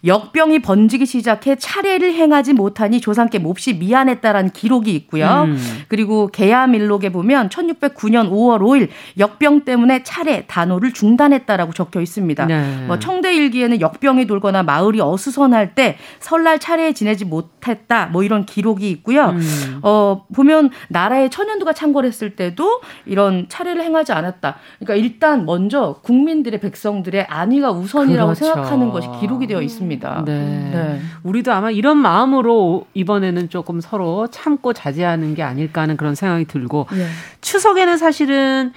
[0.06, 5.46] 역병이 번지기 시작해 차례를 행하지 못하니 조상께 몹시 미안했다라는 기록이 있고요.
[5.48, 5.58] 음.
[5.88, 12.46] 그리고 계야밀록에 보면 1609년 5월 5일 역병 때문에 차례 단호를 중단했다라고 적혀 있습니다.
[12.46, 12.86] 네.
[12.88, 19.30] 뭐 청대일기에는 역병이 돌거나 마을이 어수선할 때 설날 차례에 지내지 못했다 뭐 이런 기록이 있고요.
[19.30, 19.80] 음.
[19.82, 24.58] 어 보면 나라의 천연두가 창궐했을 때도 이런 차례를 행하지 않았다.
[24.80, 28.46] 그러니까 일단 먼저 국민들의 백성들의 안위가 우선이라고 그렇죠.
[28.46, 29.95] 생각하는 것이 기록이 되어 있습니다.
[29.96, 30.24] 있습니다.
[30.26, 30.70] 네.
[30.74, 31.02] 네.
[31.24, 36.88] 우리도 아마 이런 마음으로 이번에는 조금 서로 참고 자제하는 게 아닐까 하는 그런 생각이 들고
[36.92, 37.08] 네.
[37.42, 38.74] 추석에는 사실은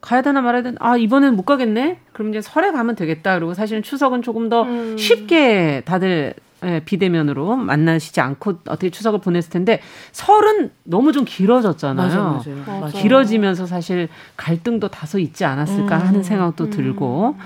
[0.00, 3.82] 가야 되나 말아야 되나 아 이번엔 못 가겠네 그럼 이제 설에 가면 되겠다 그리고 사실은
[3.82, 4.98] 추석은 조금 더 음.
[4.98, 9.80] 쉽게 다들 예, 비대면으로 만나시지 않고 어떻게 추석을 보냈을 텐데
[10.12, 12.08] 설은 너무 좀 길어졌잖아요.
[12.08, 12.80] 맞아요, 맞아요.
[12.80, 12.98] 맞아.
[12.98, 16.06] 길어지면서 사실 갈등도 다소 있지 않았을까 음.
[16.06, 16.70] 하는 생각도 음.
[16.70, 17.36] 들고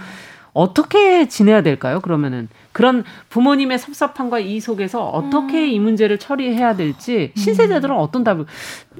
[0.56, 2.00] 어떻게 지내야 될까요?
[2.00, 5.68] 그러면은 그런 부모님의 섭섭함과 이 속에서 어떻게 음.
[5.68, 8.46] 이 문제를 처리해야 될지 신세대들은 어떤 답을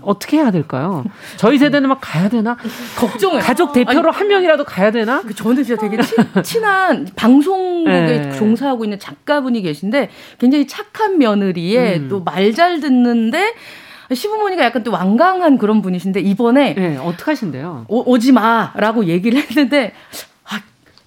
[0.03, 1.03] 어떻게 해야 될까요?
[1.39, 2.59] 저희 세대는 막 가야 되나?
[2.99, 5.23] 걱정을 가족 대표로 아니, 한 명이라도 가야 되나?
[5.23, 5.97] 그 저는 진짜 되게
[6.43, 8.33] 친, 한 방송국에 네.
[8.33, 12.09] 종사하고 있는 작가분이 계신데 굉장히 착한 며느리에 음.
[12.11, 13.55] 또말 잘 듣는데
[14.13, 17.87] 시부모니가 약간 또 완강한 그런 분이신데 이번에 네, 어떻게 하신대요?
[17.89, 19.93] 오, 지 마라고 얘기를 했는데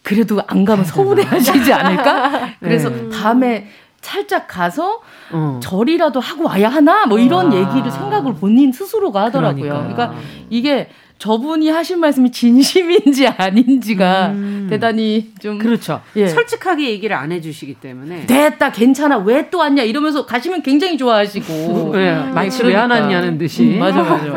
[0.10, 2.56] 그래도 안 가면 서운해 하시지 않을까?
[2.60, 3.10] 그래서 네.
[3.10, 3.68] 다음에
[4.02, 5.60] 살짝 가서 어.
[5.62, 7.06] 절이라도 하고 와야 하나?
[7.06, 7.56] 뭐 이런 아.
[7.56, 9.62] 얘기를 생각을 본인 스스로가 하더라고요.
[9.62, 9.94] 그러니까요.
[9.94, 10.20] 그러니까
[10.50, 10.90] 이게
[11.20, 14.68] 저분이 하신 말씀이 진심인지 아닌지가 음.
[14.70, 16.02] 대단히 좀 그렇죠.
[16.16, 16.28] 예.
[16.28, 22.16] 솔직하게 얘기를 안 해주시기 때문에 됐다 괜찮아 왜 또 왔냐 이러면서 가시면 굉장히 좋아하시고 네,
[22.34, 22.68] 마치 그러니까.
[22.86, 24.34] 왜안 왔냐는 듯이 음, 맞아 맞아.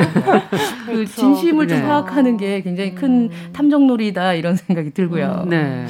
[0.87, 1.85] 그 진심을 좀 네.
[1.87, 3.51] 파악하는 게 굉장히 큰 음.
[3.53, 5.47] 탐정놀이다 이런 생각이 들고요.
[5.49, 5.87] 네.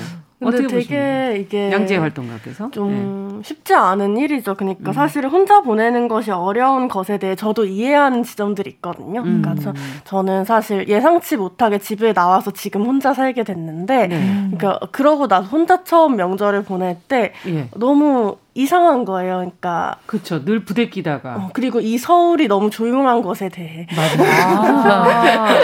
[0.51, 1.39] 근데 되게.
[1.39, 3.49] 이게 양재 활동가께서 좀 네.
[3.49, 4.55] 쉽지 않은 일이죠.
[4.55, 4.93] 그러니까 음.
[4.93, 9.21] 사실 혼자 보내는 것이 어려운 것에 대해 저도 이해하는 지점들이 있거든요.
[9.21, 9.43] 음.
[9.43, 9.73] 그러니까 저,
[10.05, 14.49] 저는 사실 예상치 못하게 집에 나와서 지금 혼자 살게 됐는데, 네.
[14.53, 17.69] 그러니까 그러고 나서 혼자 처음 명절을 보낼 때 예.
[17.77, 19.37] 너무 이상한 거예요.
[19.37, 20.45] 그러니까 그렇죠.
[20.45, 25.05] 늘 부대끼다가 어, 그리고 이 서울이 너무 조용한 것에 대해 맞아.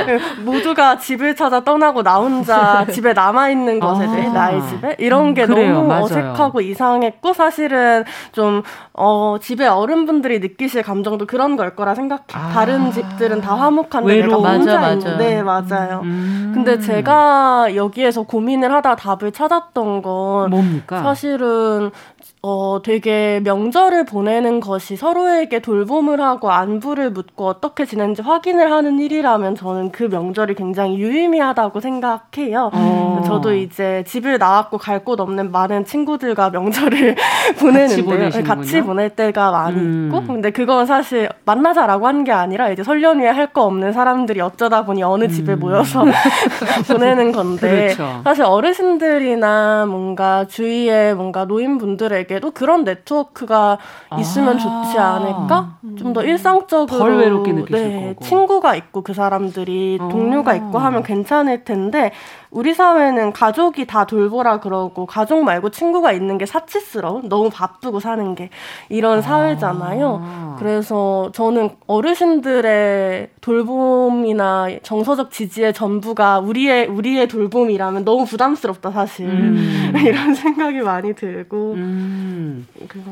[0.45, 4.11] 모두가 집을 찾아 떠나고 나 혼자 집에 남아 있는 것에 아.
[4.11, 6.05] 대해 나의 집에 이런 게 음, 너무 맞아요.
[6.05, 8.63] 어색하고 이상했고 사실은 좀
[8.95, 12.23] 어, 집에 어른분들이 느끼실 감정도 그런 걸 거라 생각해.
[12.33, 12.49] 아.
[12.53, 14.39] 다른 집들은 다 화목한데 외로.
[14.39, 15.19] 내가 혼자 맞아, 있는.
[15.19, 16.01] 네 맞아요.
[16.05, 16.53] 음.
[16.55, 21.03] 근데 제가 여기에서 고민을 하다 답을 찾았던 건 뭡니까?
[21.03, 21.91] 사실은
[22.41, 29.57] 어, 되게 명절을 보내는 것이 서로에게 돌봄을 하고 안부를 묻고 어떻게 지내는지 확인을 하는 일이라면
[29.57, 32.71] 저는 그 명절이 굉장히 유의미하다고 생각해요.
[32.73, 33.23] 어.
[33.27, 37.15] 저도 이제 집을 나왔고 갈 곳 없는 많은 친구들과 명절을
[37.61, 40.07] 보내는데 같이, 같이, 보낼 때가 많이 음.
[40.11, 44.41] 있고 근데 그건 사실 만나자라고 한 게 아니라 이제 설 연휴에 할 거 없는 사람들이
[44.43, 45.29] 어쩌다 보니 어느 음.
[45.29, 46.05] 집에 모여서
[46.87, 48.21] 보내는 건데 그렇죠.
[48.25, 53.79] 사실 어르신들이나 뭔가 주위에 뭔가 노인분들에 게 저에게도 그런 네트워크가
[54.19, 55.79] 있으면 아~ 좋지 않을까?
[55.99, 58.25] 좀더 일상적으로 덜 외롭게 느끼실 네, 거고.
[58.25, 62.13] 친구가 있고 그 사람들이 동료가 있고 하면 괜찮을 텐데
[62.51, 68.35] 우리 사회는 가족이 다 돌보라 그러고 가족 말고 친구가 있는 게 사치스러운 너무 바쁘고 사는
[68.35, 68.51] 게
[68.89, 69.23] 이런 아.
[69.23, 70.57] 사회잖아요.
[70.59, 79.93] 그래서 저는 어르신들의 돌봄이나 정서적 지지의 전부가 우리의 우리의 돌봄이라면 너무 부담스럽다 사실 음.
[80.05, 82.67] 이런 생각이 많이 들고 음.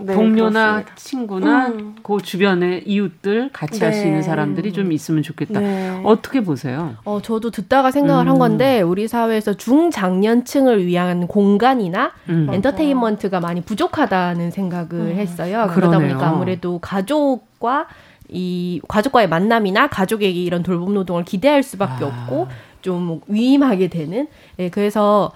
[0.04, 0.94] 네, 동료나 그렇습니다.
[0.96, 1.96] 친구나 음.
[2.02, 3.86] 그 주변의 이웃들 같이 네.
[3.86, 5.60] 할수 있는 사람들이 좀 있으면 좋겠다.
[5.60, 6.00] 네.
[6.04, 6.94] 어떻게 보세요?
[7.04, 8.38] 어 저도 듣다가 생각을 한 음.
[8.38, 12.48] 건데 우리 사회 사회에서 중장년층을 위한 공간이나 음.
[12.52, 15.16] 엔터테인먼트가 많이 부족하다는 생각을 음.
[15.16, 15.68] 했어요.
[15.70, 16.08] 그러다 그러네요.
[16.10, 17.86] 보니까 아무래도 가족과
[18.28, 22.08] 이 가족과의 만남이나 가족에게 이런 돌봄 노동을 기대할 수밖에 아.
[22.08, 22.48] 없고
[22.82, 24.26] 좀 위임하게 되는.
[24.58, 25.32] 예, 그래서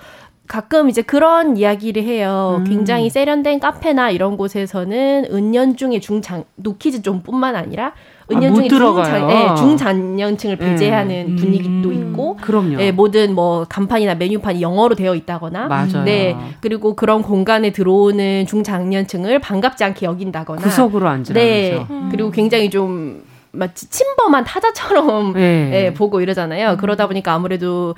[0.48, 2.57] 가끔 이제 그런 이야기를 해요.
[2.59, 2.64] 음.
[2.64, 7.92] 굉장히 세련된 카페나 이런 곳에서는 은연중에 중장 노키즈 좀뿐만 아니라
[8.31, 10.64] 은연중에 아, 중장, 네, 중장년층을 예.
[10.64, 11.37] 배제하는 네.
[11.37, 11.93] 분위기도 음.
[11.93, 12.77] 있고, 그럼요.
[12.77, 16.05] 네, 모든 뭐 간판이나 메뉴판이 영어로 되어 있다거나, 맞아요.
[16.05, 22.09] 네, 그리고 그런 공간에 들어오는 중장년층을 반갑지 않게 여긴다거나, 구석으로 앉으라 네, 음.
[22.11, 25.71] 그리고 굉장히 좀 마치 침범한 타자처럼 네.
[25.71, 26.73] 네, 보고 이러잖아요.
[26.73, 26.77] 음.
[26.77, 27.95] 그러다 보니까 아무래도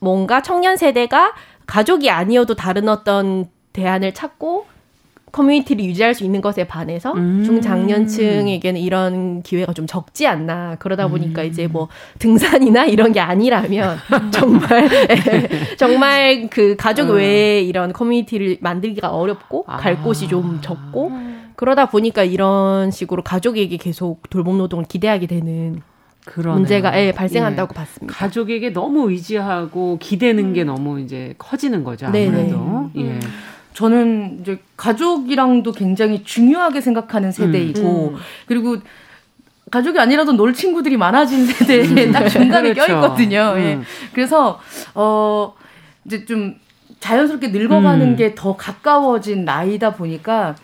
[0.00, 1.32] 뭔가 청년 세대가
[1.66, 4.66] 가족이 아니어도 다른 어떤 대안을 찾고
[5.38, 7.44] 커뮤니티를 유지할 수 있는 것에 반해서 음.
[7.44, 10.74] 중장년층에게는 이런 기회가 좀 적지 않나.
[10.80, 11.46] 그러다 보니까 음.
[11.46, 11.86] 이제 뭐
[12.18, 13.98] 등산이나 이런 게 아니라면
[14.32, 14.88] 정말
[15.78, 17.16] 정말 그 가족 음.
[17.16, 19.76] 외에 이런 커뮤니티를 만들기가 어렵고 아.
[19.76, 21.12] 갈 곳이 좀 적고
[21.54, 25.82] 그러다 보니까 이런 식으로 가족에게 계속 돌봄 노동을 기대하게 되는
[26.24, 26.58] 그러네요.
[26.58, 27.76] 문제가 예, 발생한다고 예.
[27.76, 28.14] 봤습니다.
[28.14, 30.52] 가족에게 너무 의지하고 기대는 음.
[30.52, 32.06] 게 너무 이제 커지는 거죠.
[32.06, 32.90] 아무래도.
[32.92, 33.14] 네네.
[33.14, 33.18] 예.
[33.78, 33.80] 음.
[33.80, 38.14] 저는 이제 가족이랑도 굉장히 중요하게 생각하는 세대이고 음.
[38.14, 38.20] 음.
[38.46, 38.78] 그리고
[39.70, 42.12] 가족이 아니라도 놀 친구들이 많아진 세대에 음.
[42.12, 42.92] 딱 중간에 그렇죠.
[43.00, 43.54] 껴있거든요.
[43.58, 43.74] 예.
[43.74, 43.84] 음.
[44.12, 44.58] 그래서
[44.94, 45.54] 어
[46.04, 46.56] 이제 좀
[47.00, 50.56] 자연스럽게 늙어가는 게 더 가까워진 나이다 보니까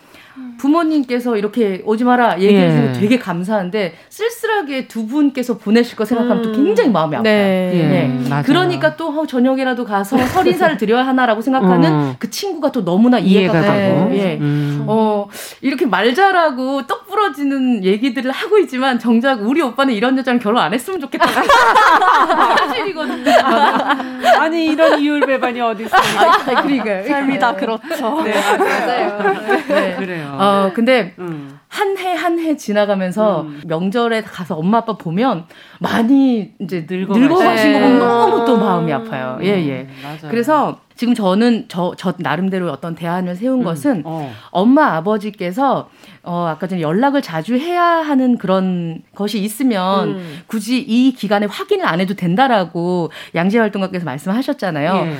[0.57, 2.99] 부모님께서 이렇게 오지 마라 얘기해 주시면 예.
[2.99, 6.43] 되게 감사한데 쓸쓸하게 두 분께서 보내실 거 생각하면 음.
[6.43, 7.23] 또 굉장히 마음이 아파요.
[7.23, 7.71] 네.
[7.73, 7.87] 예.
[7.87, 8.43] 네.
[8.43, 12.15] 그러니까 또 어, 저녁이라도 가서 설 인사를 드려야 하나라고 생각하는 어.
[12.19, 14.37] 그 친구가 또 너무나 이해가, 이해가 되고 예.
[14.39, 14.85] 음.
[14.87, 15.27] 어,
[15.61, 20.73] 이렇게 말 잘하고 떡 부러지는 얘기들을 하고 있지만 정작 우리 오빠는 이런 여자랑 결혼 안
[20.73, 21.25] 했으면 좋겠다.
[22.57, 23.31] 사실이거든요.
[24.39, 26.01] 아니 이런 이율 배반이 어디 있어요?
[26.19, 28.21] 아, 그러니까 삶이 다 그렇죠.
[28.23, 29.37] 네, 맞아요.
[29.47, 29.95] 네.
[29.95, 29.95] 그래요.
[29.97, 30.37] 그래요.
[30.45, 31.59] 어, 근데 음.
[31.67, 33.61] 한해 한 해 지나가면서 음.
[33.65, 35.45] 명절에 가서 엄마 아빠 보면
[35.79, 39.37] 많이 이제 늙어 늙어가신 거 보면 너무 또 마음이 아파요.
[39.41, 39.81] 예, 예.
[39.81, 40.29] 음, 맞아요.
[40.29, 43.63] 그래서 지금 저는 저, 저 나름대로 어떤 대안을 세운 음.
[43.65, 44.31] 것은 어.
[44.51, 45.89] 엄마 아버지께서
[46.23, 50.39] 어, 아까 전에 연락을 자주 해야 하는 그런 것이 있으면 음.
[50.47, 54.95] 굳이 이 기간에 확인을 안 해도 된다라고 양재 활동가께서 말씀하셨잖아요.
[55.07, 55.15] 예.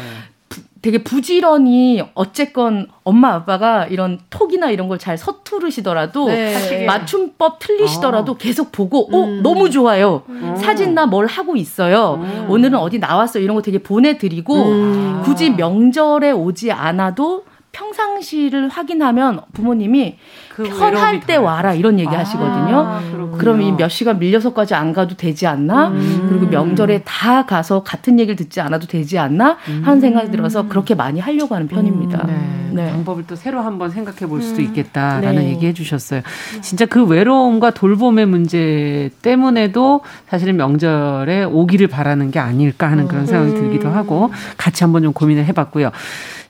[0.86, 6.86] 되게 부지런히 어쨌건 엄마 아빠가 이런 톡이나 이런 걸 잘 서투르시더라도 네.
[6.86, 8.38] 맞춤법 틀리시더라도 어.
[8.38, 9.42] 계속 보고 어 음.
[9.42, 10.56] 너무 좋아요 음.
[10.56, 12.46] 사진나 뭘 하고 있어요 음.
[12.50, 15.22] 오늘은 어디 나왔어 이런 거 되게 보내드리고 음.
[15.26, 17.44] 굳이 명절에 오지 않아도
[17.76, 20.16] 평상시를 확인하면 부모님이
[20.50, 23.36] 그 편할 때 와라 이런 얘기 아, 하시거든요.
[23.38, 25.90] 그럼 이 몇 시간 밀려서까지 안 가도 되지 않나?
[25.90, 26.28] 음.
[26.30, 29.58] 그리고 명절에 다 가서 같은 얘기를 듣지 않아도 되지 않나?
[29.84, 32.26] 하는 생각이 들어서 그렇게 많이 하려고 하는 편입니다.
[32.30, 32.86] 음, 네.
[32.86, 32.92] 네.
[32.92, 34.66] 방법을 또 새로 한번 생각해 볼 수도 음.
[34.68, 35.50] 있겠다라는 네.
[35.50, 36.22] 얘기 해주셨어요.
[36.62, 43.52] 진짜 그 외로움과 돌봄의 문제 때문에도 사실은 명절에 오기를 바라는 게 아닐까 하는 그런 생각이
[43.52, 43.56] 음.
[43.56, 45.92] 들기도 하고 같이 한번 좀 고민을 해봤고요.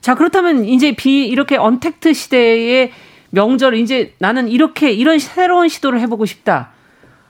[0.06, 2.92] 자, 그렇다면 이제 비 이렇게 언택트 시대에
[3.30, 6.70] 명절 이제 나는 이렇게 이런 새로운 시도를 해보고 싶다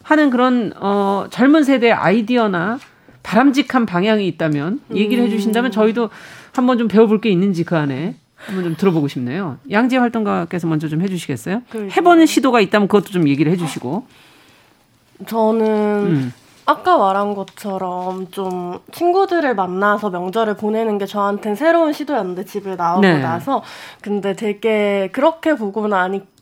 [0.03, 2.79] 하는 그런 어 젊은 세대의 아이디어나
[3.23, 5.27] 바람직한 방향이 있다면 얘기를 음.
[5.27, 6.11] 해주신다면 저희도
[6.53, 9.57] 한번 좀 배워볼 게 있는지 그 안에 한번 좀 들어보고 싶네요.
[9.71, 11.63] 양재 활동가께서 먼저 좀 해주시겠어요?
[11.71, 11.91] 그렇죠.
[11.97, 14.07] 해보는 시도가 있다면 그것도 좀 얘기를 해주시고.
[15.27, 16.33] 저는 음.
[16.69, 23.21] 아까 말한 것처럼 좀 친구들을 만나서 명절을 보내는 게 저한테는 새로운 시도였는데 집에 나오고 네.
[23.21, 23.63] 나서
[24.03, 26.36] 근데 되게 그렇게 보고 나니까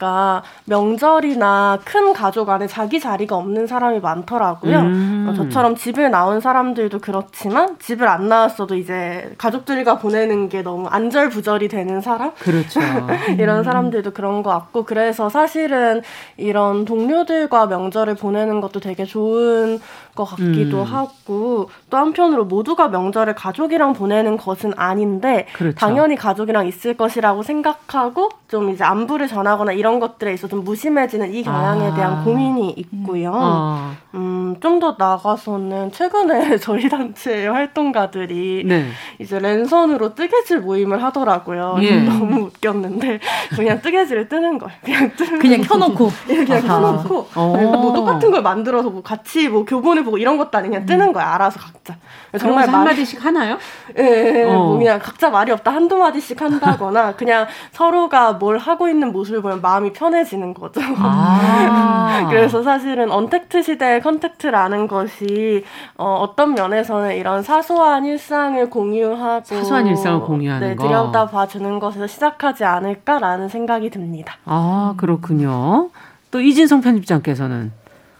[0.64, 4.79] 명절이나 큰 가족 안에 자기 자리가 없는 사람이 많더라고요.
[4.81, 5.27] 음.
[5.29, 11.69] 어, 저처럼 집에 나온 사람들도 그렇지만 집을 안 나왔어도 이제 가족들과 보내는 게 너무 안절부절이
[11.69, 12.33] 되는 사람?
[12.38, 12.81] 그렇죠.
[13.38, 16.03] 이런 사람들도 그런 것 같고 그래서 사실은
[16.37, 19.81] 이런 동료들과 명절을 보내는 것도 되게 좋은
[20.14, 20.85] 것 같기도 음.
[20.85, 25.77] 하고 또 한편으로 모두가 명절을 가족이랑 보내는 것은 아닌데 그렇죠.
[25.77, 31.42] 당연히 가족이랑 있을 것이라고 생각하고 좀 이제 안부를 전하거나 이런 것들에 있어 좀 무심해지는 이
[31.42, 31.94] 경향에 아.
[31.94, 33.33] 대한 고민이 있고요.
[33.35, 33.94] 아.
[34.14, 38.87] 음, 좀 더 나가서는 최근에 저희 단체 활동가들이 네.
[39.18, 41.76] 이제 랜선으로 뜨개질 모임을 하더라고요.
[41.83, 42.00] 예.
[42.04, 43.20] 너무 웃겼는데
[43.54, 44.76] 그냥 뜨개질을 뜨는 거예요.
[44.85, 46.61] 그냥 뜨는 그냥 켜놓고 예, 그냥.
[46.62, 51.12] 켜놓고 뭐 똑같은 걸 만들어서 뭐 같이 뭐 교본을 보고 이런 것도 아니고 그냥 뜨는
[51.12, 51.35] 거야.
[51.35, 51.96] 알아서 각자.
[52.38, 53.59] 정말 한 마디씩 하나요?
[53.98, 54.52] 예, 예, 예, 어.
[54.54, 59.61] 뭐 그냥 각자 말이 없다 한두 마디씩 한다거나 그냥 서로가 뭘 하고 있는 모습을 보면
[59.74, 60.80] 마음이 편해지는 거죠.
[60.98, 62.26] 아.
[62.30, 65.64] 그래서 사실은 언택트 시대의 contact라는 것이
[65.96, 72.64] 어, 어떤 면에서는 이런 사소한 일상을 공유하고 사소한 일상을 공유하는 네, 들여다 봐주는 것에서 시작하지
[72.64, 74.37] 않을까라는 생각이 듭니다.
[74.44, 75.90] 아 그렇군요.
[76.30, 77.72] 또 이진성 편집장께서는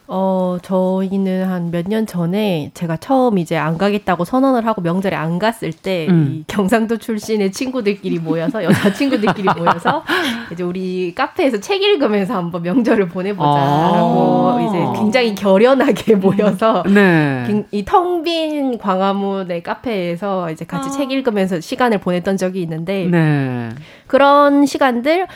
[0.07, 5.39] 어, 저희는 한 몇 년 전에 제가 처음 이제 안 가겠다고 선언을 하고 명절에 안
[5.39, 6.29] 갔을 때, 음.
[6.41, 10.05] 이 경상도 출신의 친구들끼리 모여서, 여자 친구들끼리 모여서,
[10.53, 17.65] 이제 우리 카페에서 책 읽으면서 한번 명절을 보내보자라고 아~ 이제 굉장히 결연하게 모여서, 네.
[17.71, 23.71] 이 텅 빈 광화문의 카페에서 이제 같이 아~ 책 읽으면서 시간을 보냈던 적이 있는데, 네.
[24.07, 25.27] 그런 시간들,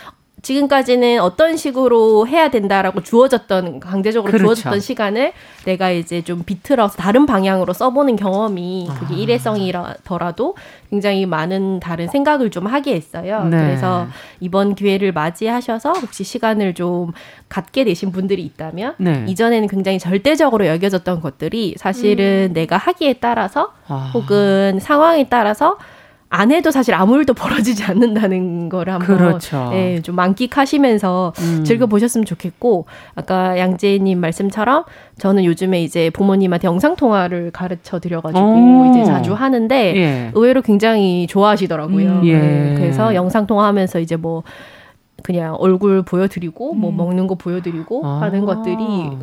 [0.43, 4.55] 지금까지는 어떤 식으로 해야 된다라고 주어졌던 강제적으로 그렇죠.
[4.55, 5.33] 주어졌던 시간을
[5.65, 9.19] 내가 이제 좀 비틀어서 다른 방향으로 써보는 경험이 그게 아.
[9.19, 10.57] 일회성이더라도
[10.91, 13.45] 굉장히 많은 다른 생각을 좀 하게 했어요.
[13.45, 13.57] 네.
[13.59, 14.07] 그래서
[14.41, 17.13] 이번 기회를 맞이하셔서 혹시 시간을 좀
[17.49, 19.25] 갖게 되신 분들이 있다면 네.
[19.29, 22.53] 이전에는 굉장히 절대적으로 여겨졌던 것들이 사실은 음.
[22.53, 24.11] 내가 하기에 따라서 아.
[24.15, 25.79] 혹은 상황에 따라서
[26.31, 29.71] 안 해도 사실 아무 일도 벌어지지 않는다는 걸 한번 그렇죠.
[29.75, 31.65] 예, 좀 만끽하시면서 음.
[31.65, 32.85] 즐겨보셨으면 좋겠고
[33.15, 34.85] 아까 양재님 말씀처럼
[35.19, 40.31] 저는 요즘에 이제 부모님한테 영상 통화를 가르쳐 드려가지고 이제 자주 하는데 예.
[40.35, 42.11] 의외로 굉장히 좋아하시더라고요.
[42.11, 42.39] 음, 예.
[42.39, 44.43] 네, 그래서 영상 통화하면서 이제 뭐
[45.23, 46.97] 그냥 얼굴 보여드리고 뭐 음.
[46.97, 48.21] 뭐 먹는 거 보여드리고 아.
[48.23, 48.77] 하는 것들이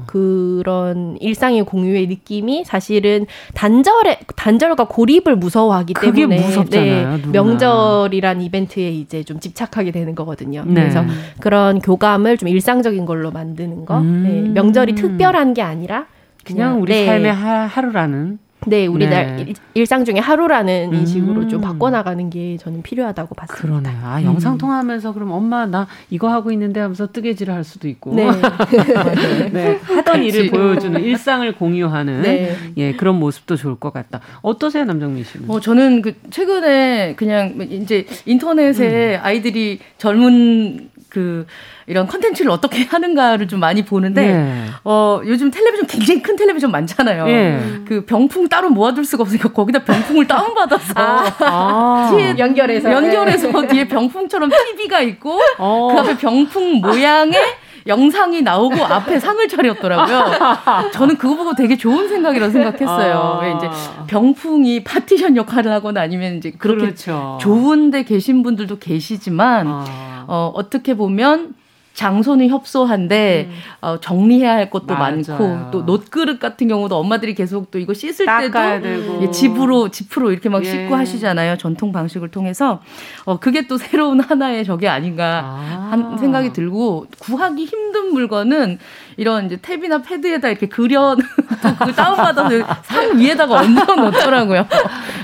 [0.05, 6.37] 그런 일상의 공유의 느낌이 사실은 단절에 단절과 고립을 무서워하기 때문에
[6.69, 10.63] 네, 명절이란 이벤트에 이제 좀 집착하게 되는 거거든요.
[10.65, 10.73] 네.
[10.73, 11.03] 그래서
[11.39, 13.99] 그런 교감을 좀 일상적인 걸로 만드는 거.
[13.99, 14.23] 음.
[14.23, 16.07] 네, 명절이 특별한 게 아니라
[16.43, 17.05] 그냥, 그냥 우리 네.
[17.05, 19.53] 삶의 하, 루라는 네, 우리 날 네.
[19.73, 20.99] 일상 중에 하루라는 음.
[20.99, 23.67] 인식으로 좀 바꿔나가는 게 저는 필요하다고 봤습니다.
[23.67, 24.01] 그러네요.
[24.03, 24.57] 아, 영상 음.
[24.57, 28.13] 통화하면서 그럼 엄마 나 이거 하고 있는데 하면서 뜨개질을 할 수도 있고.
[28.13, 28.29] 네.
[29.51, 29.79] 네.
[29.81, 32.55] 하던 일을 보여주는 일상을 공유하는 네.
[32.77, 34.21] 예, 그런 모습도 좋을 것 같다.
[34.41, 35.49] 어떠세요, 남정민 씨는?
[35.49, 39.19] 어, 저는 그 최근에 그냥 이제 인터넷에 음.
[39.23, 41.45] 아이들이 젊은 그
[41.87, 44.65] 이런 컨텐츠를 어떻게 하는가를 좀 많이 보는데 네.
[44.83, 47.25] 어 요즘 텔레비전 굉장히 큰 텔레비전 많잖아요.
[47.25, 47.59] 네.
[47.87, 52.11] 그 병풍 따로 모아둘 수가 없으니까 거기다 병풍을 다운 받아서 아.
[52.11, 53.67] 뒤에 연결해서 연결해서 네.
[53.67, 55.93] 뒤에 병풍처럼 TV가 있고 어.
[55.93, 57.39] 그 앞에 병풍 모양의
[57.87, 60.89] 영상이 나오고 앞에 상을 차렸더라고요.
[60.91, 63.15] 저는 그거 보고 되게 좋은 생각이라고 생각했어요.
[63.15, 63.39] 아.
[63.41, 63.69] 왜 이제
[64.07, 67.37] 병풍이 파티션 역할을 하거나 아니면 이제 그렇게 그렇죠.
[67.41, 70.25] 좋은데 계신 분들도 계시지만 아.
[70.27, 71.53] 어, 어떻게 보면
[71.95, 73.55] 장소는 협소한데 음.
[73.81, 75.15] 어, 정리해야 할 것도 맞아요.
[75.15, 80.49] 많고 또 놋그릇 같은 경우도 엄마들이 계속 또 이거 씻을 때도 예, 집으로 집으로 이렇게
[80.49, 80.69] 막 예.
[80.69, 82.81] 씻고 하시잖아요 전통 방식을 통해서
[83.23, 85.87] 어 그게 또 새로운 하나의 저게 아닌가 아.
[85.91, 88.77] 한 생각이 들고 구하기 힘든 물건은
[89.17, 91.15] 이런 이제 탭이나 패드에다 이렇게 그려
[91.85, 92.49] 그 다운받아서
[92.83, 94.67] 상 위에다가 얹어 놓더라고요.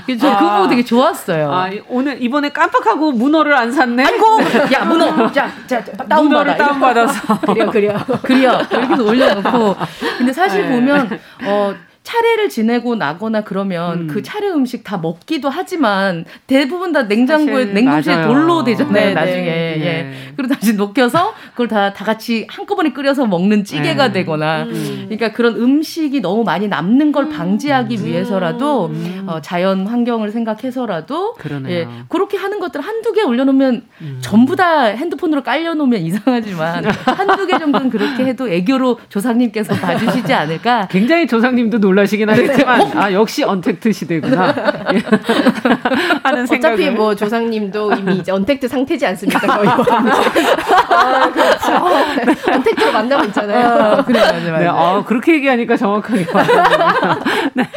[0.06, 0.38] 그래서 아.
[0.38, 1.52] 그거 되게 좋았어요.
[1.52, 4.04] 아, 오늘 이번에 깜빡하고 문어를 안 샀네.
[4.04, 4.26] 아이고,
[4.72, 6.56] 야 문어, 자, 자 다운받아.
[6.56, 9.76] 다운받아서 그려, 그려, 그려 이렇게 올려놓고.
[10.18, 10.70] 근데 사실 네.
[10.70, 11.74] 보면 어.
[12.02, 14.06] 차례를 지내고 나거나 그러면 음.
[14.08, 19.14] 그 차례 음식 다 먹기도 하지만 대부분 다 냉장고에 냉동실에 돌로 되잖아요 네네.
[19.14, 19.80] 나중에 네.
[19.80, 24.12] 예 그리고 다시 녹여서 그걸 다다 같이 한꺼번에 끓여서 먹는 찌개가 네.
[24.14, 25.02] 되거나 음.
[25.04, 27.30] 그러니까 그런 음식이 너무 많이 남는 걸 음.
[27.30, 28.04] 방지하기 음.
[28.04, 29.24] 위해서라도 음.
[29.28, 31.72] 어, 자연 환경을 생각해서라도 그러네요.
[31.72, 34.18] 예 그렇게 하는 것들 한두 개 올려놓으면 음.
[34.20, 41.26] 전부 다 핸드폰으로 깔려놓으면 이상하지만 한두 개 정도는 그렇게 해도 애교로 조상님께서 봐주시지 않을까 굉장히
[41.26, 42.90] 조상님도 놀 놀라시긴 하겠지만 어?
[42.94, 44.52] 아 역시 언택트 시대구나.
[46.22, 49.68] 하는 생각 어차피 뭐 조상님도 이미 이제 언택트 상태지 않습니까 거의.
[50.88, 51.88] 아, 그렇죠.
[52.24, 52.52] 네.
[52.52, 53.66] 언택트로 만나고 있잖아요.
[53.66, 56.26] 아, 그래 맞아 맞아 네, 아, 그렇게 얘기하니까 정확하게
[57.54, 57.68] 네.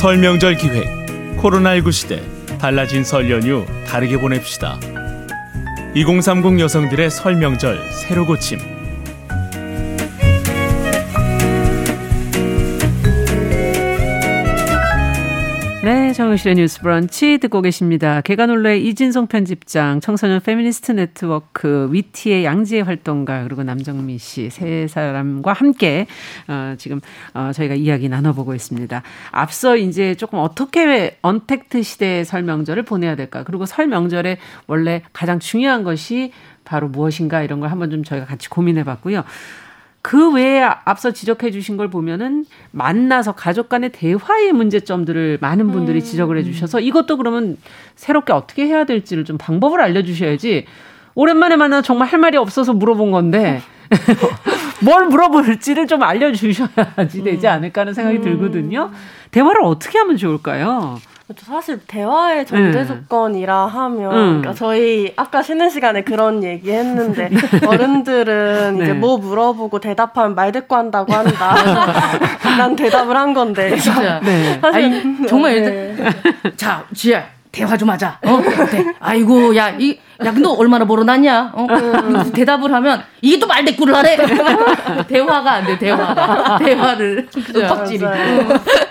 [0.00, 0.88] 설명절 기획
[1.36, 4.78] 코로나19 시대 달라진 설 연휴 다르게 보냅시다.
[5.94, 8.79] 2030 여성들의 설 명절 새로 고침
[15.90, 18.20] 네, 정용실의 뉴스 브런치 듣고 계십니다.
[18.20, 26.06] 계간홀로 이진송 편집장, 청소년 페미니스트 네트워크 위티의 양지혜 활동가 그리고 남정미 씨 세 사람과 함께
[26.46, 27.00] 어, 지금
[27.34, 29.02] 어, 저희가 이야기 나눠보고 있습니다.
[29.32, 33.42] 앞서 이제 조금 어떻게 언택트 시대의 설 명절을 보내야 될까?
[33.42, 34.38] 그리고 설 명절에
[34.68, 36.30] 원래 가장 중요한 것이
[36.64, 39.24] 바로 무엇인가 이런 걸 한번 좀 저희가 같이 고민해 봤고요.
[40.02, 46.04] 그 외에 앞서 지적해 주신 걸 보면은 만나서 가족 간의 대화의 문제점들을 많은 분들이 음.
[46.04, 47.58] 지적을 해 주셔서 이것도 그러면
[47.96, 50.64] 새롭게 어떻게 해야 될지를 좀 방법을 알려 주셔야지
[51.14, 53.60] 오랜만에 만나 정말 할 말이 없어서 물어본 건데
[54.82, 57.52] 뭘 물어볼지를 좀 알려 주셔야지 되지 음.
[57.52, 58.22] 않을까 하는 생각이 음.
[58.22, 58.90] 들거든요.
[59.32, 60.98] 대화를 어떻게 하면 좋을까요?
[61.30, 61.46] 그렇죠.
[61.46, 62.86] 사실 대화의 전제 네.
[62.86, 64.26] 조건이라 하면 음.
[64.40, 67.66] 그러니까 저희 아까 쉬는 시간에 그런 얘기 했는데 네.
[67.66, 68.84] 어른들은 네.
[68.84, 71.54] 이제 뭐 물어보고 대답하면 말 듣고 한다고 한다.
[72.58, 73.76] 난 대답을 한 건데.
[73.76, 74.18] 진짜.
[74.20, 74.58] 네.
[74.60, 75.96] 사실 아니, 정말 네.
[76.56, 77.22] 자, 지혜
[77.52, 78.18] 대화 좀 하자.
[78.26, 78.40] 어?
[78.72, 78.94] 네.
[78.98, 81.52] 아이고, 야, 이, 야, 너 얼마나 벌어놨냐?
[81.54, 81.66] 어?
[81.70, 82.32] 음.
[82.32, 84.16] 대답을 하면, 이게 또 말 대꾸를 하래?
[85.08, 86.58] 대화가 안 돼, 대화가.
[86.58, 87.28] 대화를.
[87.54, 88.04] 윽박질이.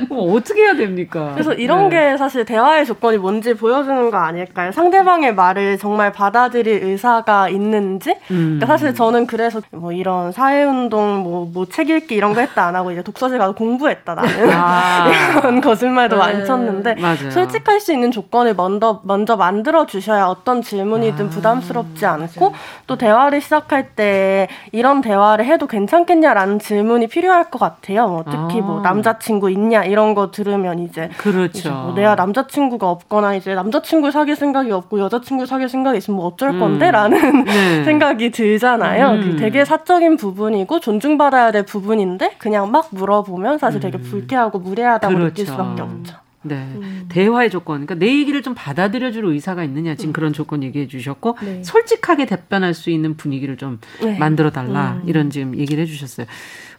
[0.10, 1.32] 뭐 어떻게 해야 됩니까?
[1.34, 2.12] 그래서 이런 네.
[2.12, 4.72] 게 사실 대화의 조건이 뭔지 보여주는 거 아닐까요?
[4.72, 8.12] 상대방의 말을 정말 받아들일 의사가 있는지?
[8.32, 8.58] 음.
[8.60, 12.76] 그러니까 사실 저는 그래서 뭐 이런 사회운동, 뭐, 뭐 책 읽기 이런 거 했다 안
[12.76, 14.50] 하고 이제 독서실 가서 공부했다, 나는.
[14.52, 15.08] 아.
[15.40, 16.20] 이런 거짓말도 네.
[16.22, 17.30] 많이 쳤는데, 맞아요.
[17.32, 22.54] 솔직할 수 있는 조건을 먼저, 먼저 만들어 주셔야 어떤 질문이 어든 부담스럽지 않고
[22.88, 28.08] 또 대화를 시작할 때 이런 대화를 해도 괜찮겠냐라는 질문이 필요할 것 같아요.
[28.08, 28.84] 뭐 특히 뭐 아.
[28.84, 31.60] 남자친구 있냐 이런 거 들으면 이제 그렇죠.
[31.60, 36.28] 이제 뭐 내가 남자친구가 없거나 이제 남자친구 사귈 생각이 없고 여자친구 사귈 생각이 있으면 뭐
[36.28, 36.60] 어쩔 음.
[36.60, 37.84] 건데라는 네.
[37.84, 39.10] 생각이 들잖아요.
[39.10, 39.22] 음.
[39.22, 44.04] 그 되게 사적인 부분이고 존중받아야 될 부분인데 그냥 막 물어보면 사실 되게 음.
[44.04, 45.30] 불쾌하고 무례하다고 그렇죠.
[45.30, 46.29] 느낄 수밖에 없죠.
[46.42, 46.56] 네.
[46.56, 47.06] 음.
[47.10, 47.86] 대화의 조건.
[47.86, 49.96] 그러니까 내 얘기를 좀 받아들여 줄 의사가 있느냐.
[49.96, 50.14] 지금 음.
[50.14, 51.64] 그런 조건 얘기해 주셨고, 네.
[51.64, 54.18] 솔직하게 답변할 수 있는 분위기를 좀 네.
[54.18, 55.02] 만들어 달라.
[55.04, 55.10] 음.
[55.10, 56.28] 이런 지금 얘기를 해 주셨어요.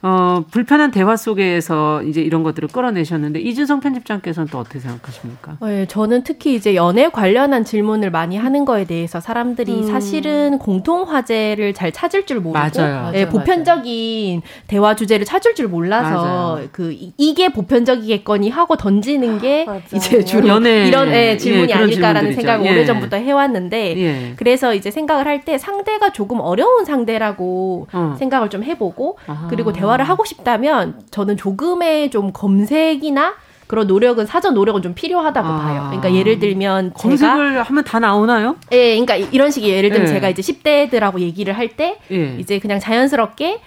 [0.03, 5.59] 어, 불편한 대화 속에서 이제 이런 것들을 끌어내셨는데 이준성 편집장께서는 또 어떻게 생각하십니까?
[5.61, 9.83] 네, 저는 특히 이제 연애 관련한 질문을 많이 하는 거에 대해서 사람들이 음.
[9.87, 13.11] 사실은 공통 화제를 잘 찾을 줄 모르고 맞아요.
[13.11, 14.65] 네, 보편적인 맞아요.
[14.69, 16.69] 대화 주제를 찾을 줄 몰라서 맞아요.
[16.73, 22.65] 그 이게 보편적이겠거니 하고 던지는 게 이제 주로 연애 이런 예, 질문이 예, 아닐까라는 생각을
[22.67, 22.71] 예.
[22.71, 24.33] 오래전부터 해왔는데 예.
[24.37, 28.15] 그래서 이제 생각을 할 때 상대가 조금 어려운 상대라고 어.
[28.19, 29.49] 생각을 좀 해보고 아하.
[29.49, 33.35] 그리고 대화 대화를 하고 싶다면 저는 조금의 좀 검색이나
[33.67, 35.59] 그런 노력은 사전 노력은 좀 필요하다고 아.
[35.59, 35.87] 봐요.
[35.91, 38.57] 그러니까 예를 들면 검색을 제가, 하면 다 나오나요?
[38.73, 40.13] 예, 그러니까 이런 식이 예를 들면 예.
[40.13, 42.37] 제가 이제 10대들하고 얘기를 할때 예.
[42.39, 43.61] 이제 그냥 자연스럽게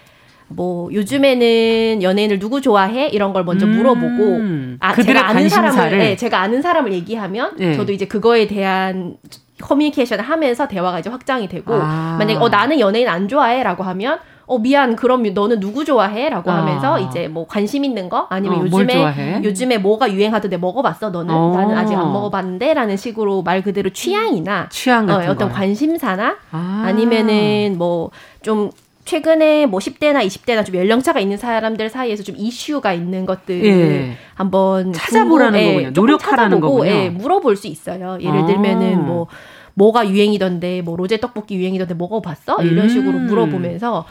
[0.49, 3.77] 뭐 요즘에는 연예인을 누구 좋아해 이런 걸 먼저 음.
[3.77, 5.71] 물어보고 아 제가 아는 관심사를.
[5.71, 7.73] 사람을 네, 제가 아는 사람을 얘기하면 예.
[7.73, 9.15] 저도 이제 그거에 대한
[9.61, 12.17] 커뮤니케이션을 하면서 대화가 이제 확장이 되고 아.
[12.19, 16.57] 만약에 어 나는 연예인 안 좋아해라고 하면 어 미안 그럼 너는 누구 좋아해라고 아.
[16.57, 21.55] 하면서 이제 뭐 관심 있는 거 아니면 어, 요즘에 요즘에 뭐가 유행하던데 먹어봤어 너는 어.
[21.55, 25.55] 나는 아직 안 먹어봤는데라는 식으로 말 그대로 취향이나 취향 같은 어, 어떤 거.
[25.55, 26.83] 관심사나 아.
[26.85, 28.71] 아니면은 뭐좀
[29.05, 34.17] 최근에 뭐 10대나 20대나 좀 연령차가 있는 사람들 사이에서 좀 이슈가 있는 것들을 예.
[34.33, 35.89] 한번 찾아보라는 예, 거군요.
[35.93, 36.85] 노력하라는 거군요.
[36.89, 38.17] 예, 물어볼 수 있어요.
[38.21, 38.45] 예를 아.
[38.45, 39.27] 들면은 뭐
[39.73, 42.61] 뭐가 유행이던데 뭐 로제 떡볶이 유행이던데 먹어봤어?
[42.63, 43.27] 이런 식으로 음.
[43.27, 44.05] 물어보면서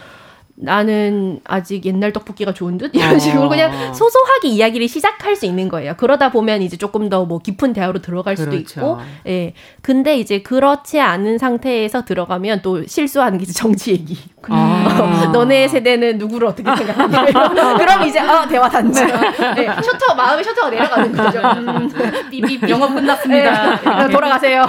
[0.55, 3.49] 나는 아직 옛날 떡볶이가 좋은 듯 이런 식으로 어.
[3.49, 5.95] 그냥 소소하게 이야기를 시작할 수 있는 거예요.
[5.97, 8.81] 그러다 보면 이제 조금 더 뭐 깊은 대화로 들어갈 수도 그렇죠.
[8.81, 8.99] 있고,
[9.29, 9.55] 예.
[9.81, 14.19] 근데 이제 그렇지 않은 상태에서 들어가면 또 실수하는 게 이제 정치 얘기.
[14.51, 15.29] 아.
[15.33, 17.27] 너네 세대는 누구를 어떻게 생각하냐.
[17.79, 19.07] 그럼 이제 어 대화 단절.
[19.55, 21.39] 네, 셔터 마음의 셔터가 내려가는 거죠.
[21.41, 21.91] 음,
[22.31, 23.81] 삐삐 영업 끝났습니다.
[24.07, 24.67] 네, 돌아가세요.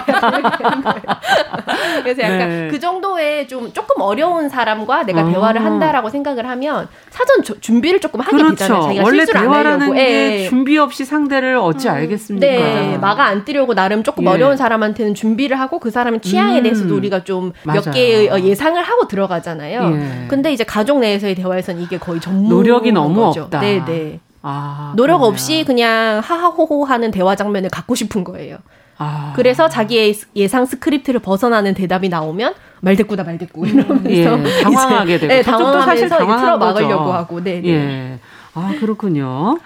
[2.03, 2.67] 그래서 약간 네.
[2.71, 5.29] 그 정도의 좀 조금 어려운 사람과 내가 어.
[5.29, 5.73] 대화를 한다.
[5.73, 8.51] 한다라고 생각을 하면 사전 조, 준비를 조금 하게 그렇죠.
[8.55, 8.81] 되잖아요.
[8.83, 10.49] 자기가 원래 실수를 대화라는 게 예.
[10.49, 11.93] 준비 없이 상대를 어찌 음.
[11.93, 12.45] 알겠습니까?
[12.45, 14.29] 네, 마가 안 뜨려고 나름 조금 예.
[14.29, 16.63] 어려운 사람한테는 준비를 하고 그 사람의 취향에 음.
[16.63, 19.62] 대해서도 우리가 좀 몇 개의 어, 예상을 하고 들어가잖아요.
[19.71, 20.27] 예.
[20.27, 23.43] 근데 이제 가족 내에서의 대화에서는 이게 거의 전문 노력이 너무 거죠.
[23.43, 23.59] 없다.
[23.61, 24.19] 네, 네.
[24.41, 25.31] 아, 노력 그러네요.
[25.31, 28.57] 없이 그냥 하하호호 하는 대화 장면을 갖고 싶은 거예요.
[28.97, 29.33] 아.
[29.35, 34.25] 그래서 자기의 예상 스크립트를 벗어나는 대답이 나오면 말대꾸다 말대꾸 이러면서 예,
[34.63, 37.69] 당황하게 되고 네, 당황하면서 사실 틀어 막으려고 하고 네, 네.
[37.69, 38.19] 예.
[38.53, 39.57] 아 그렇군요.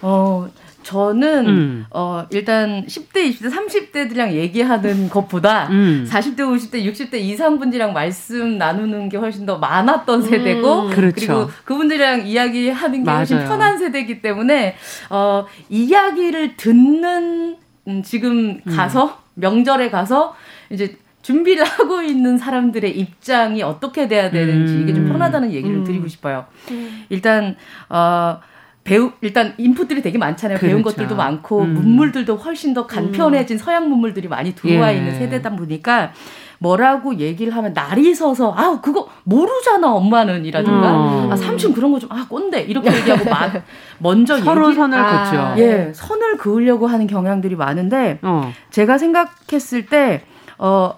[0.00, 0.48] 어
[0.82, 1.86] 저는 음.
[1.90, 6.06] 어 일단 10대, 20대, 30대들이랑 얘기하는 것보다 음.
[6.08, 10.28] 40대, 50대, 60대 이상 분들이랑 말씀 나누는 게 훨씬 더 많았던 음.
[10.28, 11.14] 세대고 그렇죠.
[11.14, 13.18] 그리고 그분들이랑 이야기하는 게 맞아요.
[13.18, 14.76] 훨씬 편한 세대이기 때문에
[15.10, 17.56] 어 이야기를 듣는
[17.88, 18.76] 음, 지금 음.
[18.76, 20.34] 가서 명절에 가서
[20.70, 25.12] 이제 준비를 하고 있는 사람들의 입장이 어떻게 돼야 되는지 이게 좀 음.
[25.12, 25.84] 편하다는 얘기를 음.
[25.84, 26.46] 드리고 싶어요.
[26.70, 27.04] 음.
[27.08, 27.56] 일단
[27.88, 28.40] 어
[28.84, 30.58] 배우 일단 인풋들이 되게 많잖아요.
[30.58, 30.70] 그렇죠.
[30.70, 31.74] 배운 것들도 많고 음.
[31.74, 33.58] 문물들도 훨씬 더 간편해진 음.
[33.58, 34.96] 서양 문물들이 많이 들어와 예.
[34.96, 36.12] 있는 세대다 보니까
[36.58, 41.32] 뭐라고 얘기를 하면 날이 서서 아 그거 모르잖아 엄마는 이라든가 음.
[41.32, 43.52] 아 삼촌 그런 거 좀 아 꼰대 이렇게 얘기하고 막
[43.98, 45.24] 먼저 서로 얘기, 선을 아,
[45.56, 45.62] 긋죠.
[45.62, 48.52] 예 선을 그으려고 하는 경향들이 많은데 어.
[48.70, 50.22] 제가 생각했을 때
[50.58, 50.96] 어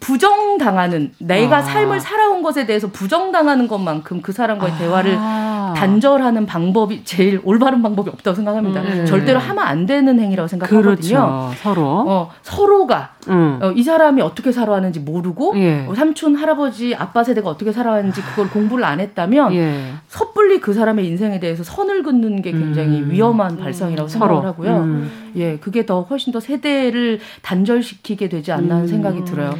[0.00, 1.62] 부정당하는 내가 아.
[1.62, 4.78] 삶을 살아온 것에 대해서 부정당하는 것만큼 그 사람과의 아.
[4.78, 5.74] 대화를 아.
[5.76, 8.80] 단절하는 방법이 제일 올바른 방법이 없다고 생각합니다.
[8.80, 9.06] 음.
[9.06, 10.82] 절대로 하면 안 되는 행위라고 생각하거든요.
[10.92, 11.50] 그렇죠.
[11.62, 13.58] 서로 어, 서로가 음.
[13.60, 15.86] 어, 이 사람이 어떻게 살아왔는지 모르고 예.
[15.86, 19.92] 어, 삼촌 할아버지 아빠 세대가 어떻게 살아왔는지 그걸 공부를 안 했다면 예.
[20.08, 23.10] 섣불리 그 사람의 인생에 대해서 선을 긋는 게 굉장히 음.
[23.10, 24.46] 위험한 발상이라고 생각을.
[24.46, 25.02] 하고요.
[25.28, 25.40] 음.
[25.40, 29.54] 예, 그게 더 훨씬 더 세대를 단절시키게 되지 않나 하는 생각이 들어요.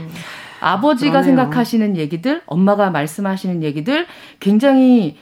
[0.60, 1.36] 아버지가 그러네요.
[1.36, 4.06] 생각하시는 얘기들, 엄마가 말씀하시는 얘기들
[4.40, 5.16] 굉장히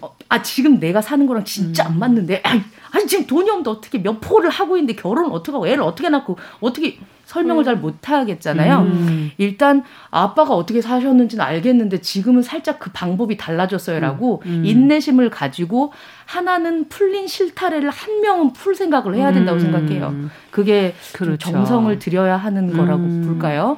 [0.00, 1.92] 어, 아 지금 내가 사는 거랑 진짜 음.
[1.92, 2.50] 안 맞는데 아,
[2.92, 6.38] 아니 지금 돈이 없는데 어떻게 몇 포를 하고 있는데 결혼을 어떻게 하고 애를 어떻게 낳고
[6.60, 6.98] 어떻게
[7.28, 7.64] 설명을 음.
[7.64, 8.78] 잘 못하겠잖아요.
[8.78, 9.30] 음.
[9.36, 14.50] 일단 아빠가 어떻게 사셨는지는 알겠는데 지금은 살짝 그 방법이 달라졌어요라고 음.
[14.50, 14.64] 음.
[14.64, 15.92] 인내심을 가지고
[16.24, 19.60] 하나는 풀린 실타래를 한 명은 풀 생각을 해야 된다고 음.
[19.60, 20.14] 생각해요.
[20.50, 21.36] 그게 그렇죠.
[21.50, 23.24] 정성을 들여야 하는 거라고 음.
[23.26, 23.76] 볼까요?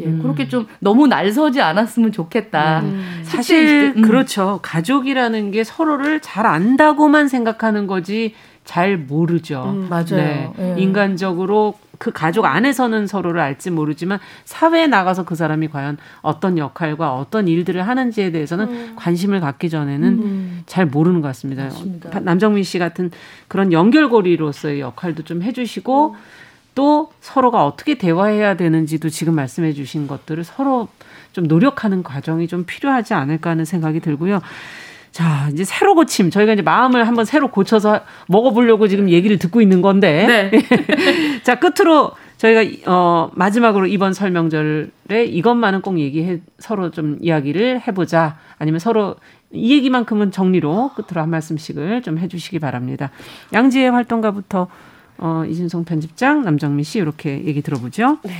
[0.00, 2.82] 예, 그렇게 좀 너무 날서지 않았으면 좋겠다.
[3.22, 4.60] 사실 그렇죠.
[4.62, 8.34] 가족이라는 게 서로를 잘 안다고만 생각하는 거지
[8.64, 9.86] 잘 모르죠.
[9.88, 10.04] 맞아요.
[10.10, 10.52] 네.
[10.56, 10.74] 네.
[10.78, 17.46] 인간적으로 그 가족 안에서는 서로를 알지 모르지만 사회에 나가서 그 사람이 과연 어떤 역할과 어떤
[17.46, 18.92] 일들을 하는지에 대해서는 음.
[18.96, 20.62] 관심을 갖기 전에는 음.
[20.64, 21.64] 잘 모르는 것 같습니다.
[21.64, 22.20] 맞습니다.
[22.20, 23.10] 남정민 씨 같은
[23.48, 26.16] 그런 연결고리로서의 역할도 좀 해주시고 음.
[26.74, 30.88] 또 서로가 어떻게 대화해야 되는지도 지금 말씀해 주신 것들을 서로
[31.32, 34.40] 좀 노력하는 과정이 좀 필요하지 않을까 하는 생각이 들고요.
[35.12, 36.30] 자, 이제 새로 고침.
[36.30, 40.50] 저희가 이제 마음을 한번 새로 고쳐서 먹어보려고 지금 얘기를 듣고 있는 건데.
[40.50, 40.62] 네.
[41.42, 48.38] 자, 끝으로 저희가 어 마지막으로 이번 설명절에 이것만은 꼭 얘기해 서로 좀 이야기를 해보자.
[48.58, 49.16] 아니면 서로
[49.52, 53.10] 이 얘기만큼은 정리로 끝으로 한 말씀씩을 좀 해주시기 바랍니다.
[53.52, 54.68] 양지의 활동가부터
[55.18, 58.18] 어, 이진송 편집장, 남정미 씨 이렇게 얘기 들어보죠.
[58.22, 58.32] 네.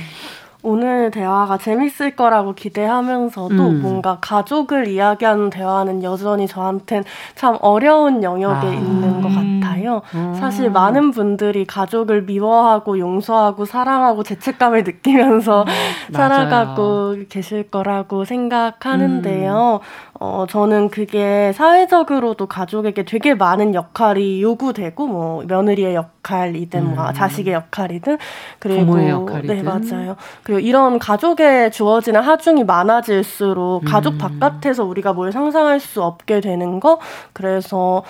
[0.63, 3.81] 오늘 대화가 재밌을 거라고 기대하면서도 음.
[3.81, 7.03] 뭔가 가족을 이야기하는 대화는 여전히 저한텐
[7.35, 8.73] 참 어려운 영역에 아.
[8.73, 10.01] 있는 것 같아요.
[10.13, 10.35] 음.
[10.35, 16.13] 사실 많은 분들이 가족을 미워하고 용서하고 사랑하고 죄책감을 느끼면서 음.
[16.13, 19.79] 살아가고 계실 거라고 생각하는데요.
[20.21, 20.23] 음.
[20.23, 26.95] 어, 저는 그게 사회적으로도 가족에게 되게 많은 역할이 요구되고, 뭐, 며느리의 역할이든, 뭐 음.
[26.95, 28.17] 뭐, 자식의 역할이든,
[28.59, 29.55] 그리고, 부모의 역할이든.
[29.57, 30.15] 네, 맞아요.
[30.43, 34.17] 그리고 이런 가족에 주어지는 하중이 많아질수록 가족 음.
[34.19, 36.99] 바깥에서 우리가 뭘 상상할 수 없게 되는 거,
[37.33, 38.03] 그래서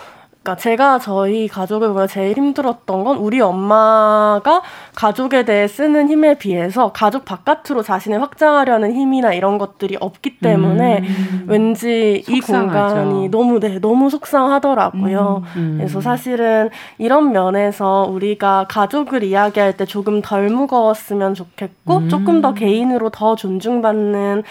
[0.43, 4.63] 그러니까 제가 저희 가족을 보면 제일 힘들었던 건 우리 엄마가
[4.95, 11.45] 가족에 대해 쓰는 힘에 비해서 가족 바깥으로 자신을 확장하려는 힘이나 이런 것들이 없기 때문에 음.
[11.47, 12.35] 왠지 속상하죠.
[12.35, 15.43] 이 공간이 너무 네 너무 속상하더라고요.
[15.55, 15.61] 음.
[15.61, 15.75] 음.
[15.77, 22.09] 그래서 사실은 이런 면에서 우리가 가족을 이야기할 때 조금 덜 무거웠으면 좋겠고 음.
[22.09, 24.41] 조금 더 개인으로 더 존중받는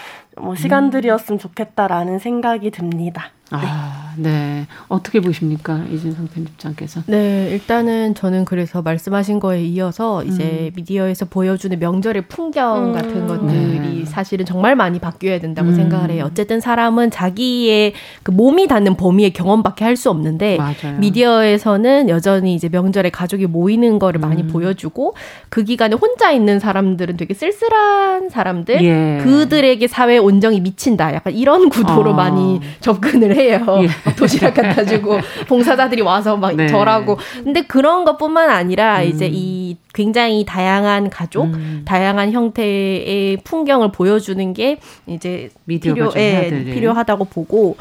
[0.41, 3.31] 뭐 시간들이었으면 좋겠다라는 생각이 듭니다.
[3.51, 3.57] 네.
[3.61, 4.65] 아, 네.
[4.87, 5.81] 어떻게 보십니까?
[5.91, 7.01] 이진성 편집장께서.
[7.07, 10.71] 네, 일단은 저는 그래서 말씀하신 거에 이어서 이제 음.
[10.73, 12.93] 미디어에서 보여주는 명절의 풍경 음.
[12.93, 14.05] 같은 것들이 네.
[14.05, 15.75] 사실은 정말 많이 바뀌어야 된다고 음.
[15.75, 16.23] 생각을 해요.
[16.31, 17.91] 어쨌든 사람은 자기의
[18.23, 20.97] 그 몸이 닿는 범위의 경험밖에 할 수 없는데 맞아요.
[20.99, 24.47] 미디어에서는 여전히 이제 명절에 가족이 모이는 거를 많이 음.
[24.47, 25.13] 보여주고
[25.49, 29.19] 그 기간에 혼자 있는 사람들은 되게 쓸쓸한 사람들, 예.
[29.23, 31.13] 그들에게 사회 온정이 미친다.
[31.13, 32.13] 약간 이런 구도로 어.
[32.13, 33.59] 많이 접근을 해 해요.
[33.83, 34.15] 예.
[34.15, 36.67] 도시락 갖다 주고 봉사자들이 와서 막 네.
[36.67, 37.17] 절하고.
[37.43, 39.07] 근데 그런 것뿐만 아니라 음.
[39.07, 41.81] 이제 이 굉장히 다양한 가족, 음.
[41.85, 44.77] 다양한 형태의 풍경을 보여주는 게
[45.07, 47.75] 이제 필요, 예, 필요하다고 보고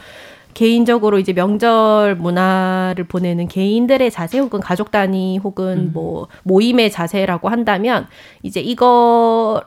[0.55, 5.91] 개인적으로 이제 명절 문화를 보내는 개인들의 자세 혹은 가족 단위 혹은 음.
[5.93, 8.09] 뭐 모임의 자세라고 한다면
[8.43, 9.63] 이제 이거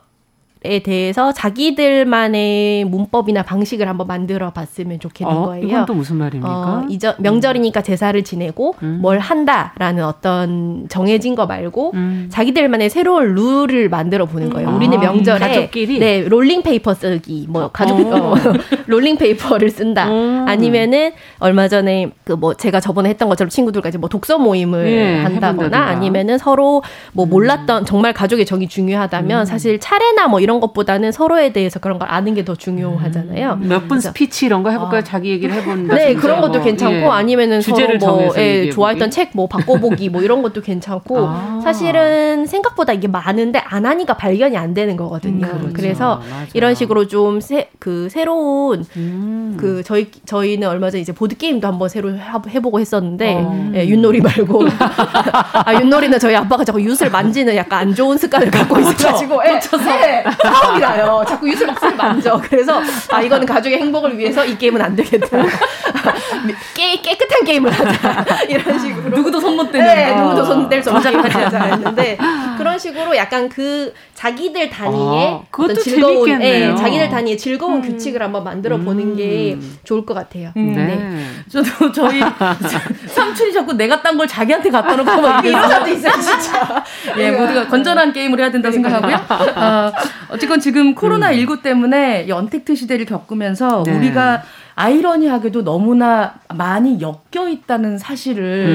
[0.65, 5.67] 에 대해서 자기들만의 문법이나 방식을 한번 만들어 봤으면 좋겠는 어, 거예요.
[5.67, 6.49] 이건 또 무슨 말입니까?
[6.49, 8.99] 어, 이저, 명절이니까 제사를 지내고 음.
[9.01, 12.27] 뭘 한다라는 어떤 정해진 거 말고 음.
[12.29, 14.69] 자기들만의 새로운 룰을 만들어 보는 거예요.
[14.69, 14.75] 음.
[14.75, 15.99] 우리는 명절에 가족끼리?
[15.99, 18.35] 네 롤링 페이퍼 쓰기 뭐 가족 어.
[18.87, 20.07] 롤링 페이퍼를 쓴다.
[20.09, 20.45] 음.
[20.47, 25.15] 아니면은 얼마 전에 그 뭐 제가 저번에 했던 것처럼 친구들과 이제 뭐 독서 모임을 예,
[25.21, 25.85] 한다거나 해본다든가.
[25.87, 26.83] 아니면은 서로
[27.13, 29.45] 뭐 몰랐던 정말 가족의 정이 중요하다면 음.
[29.45, 33.53] 사실 차례나 뭐 이런 이런 것보다는 서로에 대해서 그런 걸 아는 게 더 중요하잖아요.
[33.61, 33.69] 음.
[33.69, 34.99] 몇분 스피치 이런 거 해볼까요?
[34.99, 35.03] 아.
[35.03, 35.95] 자기 얘기를 해본다.
[35.95, 37.05] 네, 그런 것도 뭐, 괜찮고 예.
[37.05, 41.61] 아니면은 주제를 서로 뭐 예, 좋아했던 책 뭐 바꿔보기 뭐 이런 것도 괜찮고 아.
[41.63, 45.47] 사실은 생각보다 이게 많은데 안 하니까 발견이 안 되는 거거든요.
[45.47, 45.73] 음, 그렇죠.
[45.73, 46.47] 그래서 맞아요.
[46.53, 47.39] 이런 식으로 좀
[47.79, 49.57] 그 새로운 음.
[49.59, 52.11] 그 저희 저희는 얼마 전에 이제 보드 게임도 한번 새로
[52.47, 53.71] 해보고 했었는데 어.
[53.75, 54.63] 예, 윷놀이 말고
[55.65, 60.23] 아 윷놀이는 저희 아빠가 자꾸 윷을 만지는 약간 안 좋은 습관을 갖고 있어가지고 예, 네,
[60.49, 61.23] 나요.
[61.27, 62.39] 자꾸 유술 막술 만져.
[62.43, 62.81] 그래서
[63.11, 65.27] 아 이거는 가족의 행복을 위해서 이 게임은 안 되겠다.
[66.73, 71.35] 깨, 깨끗한 게임을 하자 이런 식으로 누구도 손 못 대는 네, 누구도 손댈수 없는 게임을
[71.35, 72.17] 하자 했는데
[72.57, 77.81] 그런 식으로 약간 그 자기들 단위의 아, 어떤 즐거운 예, 자기들 단위의 즐거운 음.
[77.81, 79.15] 규칙을 한번 만들어 보는 음.
[79.17, 80.53] 게 좋을 것 같아요.
[80.55, 80.73] 음.
[80.73, 80.95] 네.
[80.95, 81.25] 네.
[81.49, 82.21] 저도 저희
[83.07, 86.83] 삼촌이 자꾸 내가 딴 걸 자기한테 갖다 놓고 막 이런 사람도 있어요, 진짜.
[87.17, 89.15] 예, 모두가 건전한 게임을 해야 된다고 생각하고요.
[89.55, 89.91] 어,
[90.29, 93.91] 어쨌건 지금 코로나 19 때문에 연택트 시대를 겪으면서 네.
[93.91, 94.43] 우리가
[94.75, 98.65] 아이러니하게도 너무나 많이 엮여 있다는 사실을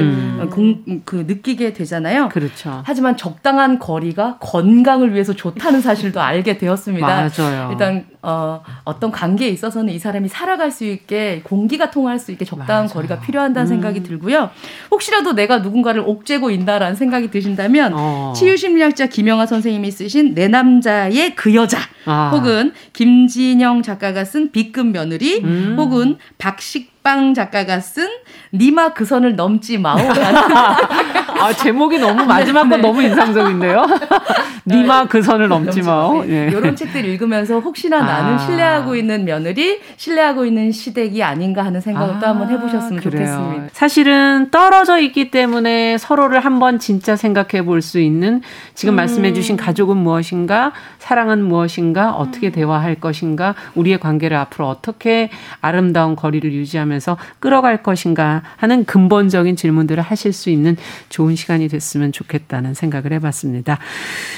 [0.41, 0.49] 음.
[0.49, 2.29] 공, 그 느끼게 되잖아요.
[2.29, 2.81] 그렇죠.
[2.85, 7.29] 하지만 적당한 거리가 건강을 위해서 좋다는 사실도 알게 되었습니다.
[7.37, 7.69] 맞아요.
[7.71, 12.83] 일단 어, 어떤 관계에 있어서는 이 사람이 살아갈 수 있게 공기가 통할 수 있게 적당한
[12.83, 12.93] 맞아요.
[12.93, 13.69] 거리가 필요한다는 음.
[13.69, 14.49] 생각이 들고요.
[14.91, 18.33] 혹시라도 내가 누군가를 옥죄고 있다라는 생각이 드신다면 어.
[18.35, 22.31] 치유심리학자 김영하 선생님이 쓰신 내 남자의 그 여자 아.
[22.33, 25.75] 혹은 김진영 작가가 쓴 B급 며느리 음.
[25.77, 25.88] 혹은
[26.37, 28.07] 박식빵 작가가 쓴
[28.53, 29.97] 니마 그 선을 넘지 마오.
[31.39, 32.77] 아, 제목이 너무 마지막 건 네.
[32.87, 33.85] 너무 인상적인데요.
[34.67, 36.21] 니마 그 선을 넘지 마오.
[36.23, 36.47] 네.
[36.47, 36.51] 네.
[36.51, 38.37] 이런 책들 읽으면서 혹시나 나는 아.
[38.37, 43.25] 신뢰하고 있는 며느리, 신뢰하고 있는 시댁이 아닌가 하는 생각을 아, 또 한번 해보셨으면 그래요.
[43.25, 43.69] 좋겠습니다.
[43.73, 48.41] 사실은 떨어져 있기 때문에 서로를 한번 진짜 생각해 볼 수 있는
[48.75, 48.95] 지금 음.
[48.97, 52.51] 말씀해 주신 가족은 무엇인가, 사랑은 무엇인가, 어떻게 음.
[52.51, 55.29] 대화할 것인가, 우리의 관계를 앞으로 어떻게
[55.61, 60.75] 아름다운 거리를 유지하면서 끌어갈 것인가 하는 근본적인 질문들을 하실 수 있는
[61.09, 63.79] 좋은 시간이 됐으면 좋겠다는 생각을 해봤습니다.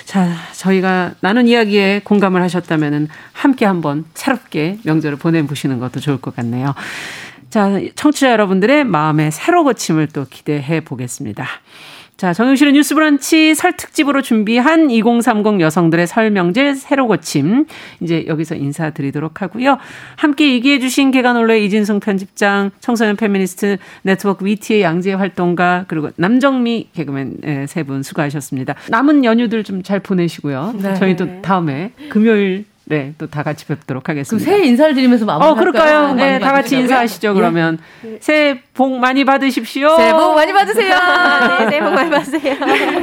[0.06, 6.74] 자, 저희가 나눈 이야기에 공감을 하셨다면 함께 한번 새롭게 명절을 보내보시는 것도 좋을 것 같네요.
[7.50, 11.46] 자, 청취자 여러분들의 마음의 새로 고침을 또 기대해 보겠습니다.
[12.22, 17.66] 자, 정용실의 뉴스 브런치 설 특집으로 준비한 2030 여성들의 설 명절 새로 고침.
[18.00, 19.80] 이제 여기서 인사드리도록 하고요.
[20.18, 27.38] 함께 얘기해 주신 계간홀로의 이진송 편집장, 청소년 페미니스트 네트워크 위티의 양지혜 활동가, 그리고 남정미 개그맨
[27.44, 28.76] 예, 세분 수고하셨습니다.
[28.90, 30.76] 남은 연휴들 좀 잘 보내시고요.
[30.80, 30.94] 네.
[30.94, 34.50] 저희 도 다음에 금요일 네, 또 다 같이 뵙도록 하겠습니다.
[34.50, 36.14] 새해 인사를 드리면서 마무리 어, 그럴까요?
[36.14, 37.34] 네, 다 같이 인사하시죠, 예.
[37.34, 37.78] 그러면.
[38.02, 38.18] 네.
[38.20, 39.96] 새해 복 많이 받으십시오.
[39.98, 40.94] 새해 복 많이 받으세요.
[41.60, 42.56] 네, 새해 복 많이 받으세요.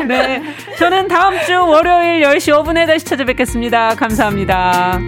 [0.07, 0.43] 네.
[0.79, 3.95] 저는 다음 주 월요일 10시 5분에 다시 찾아뵙겠습니다.
[3.95, 4.99] 감사합니다.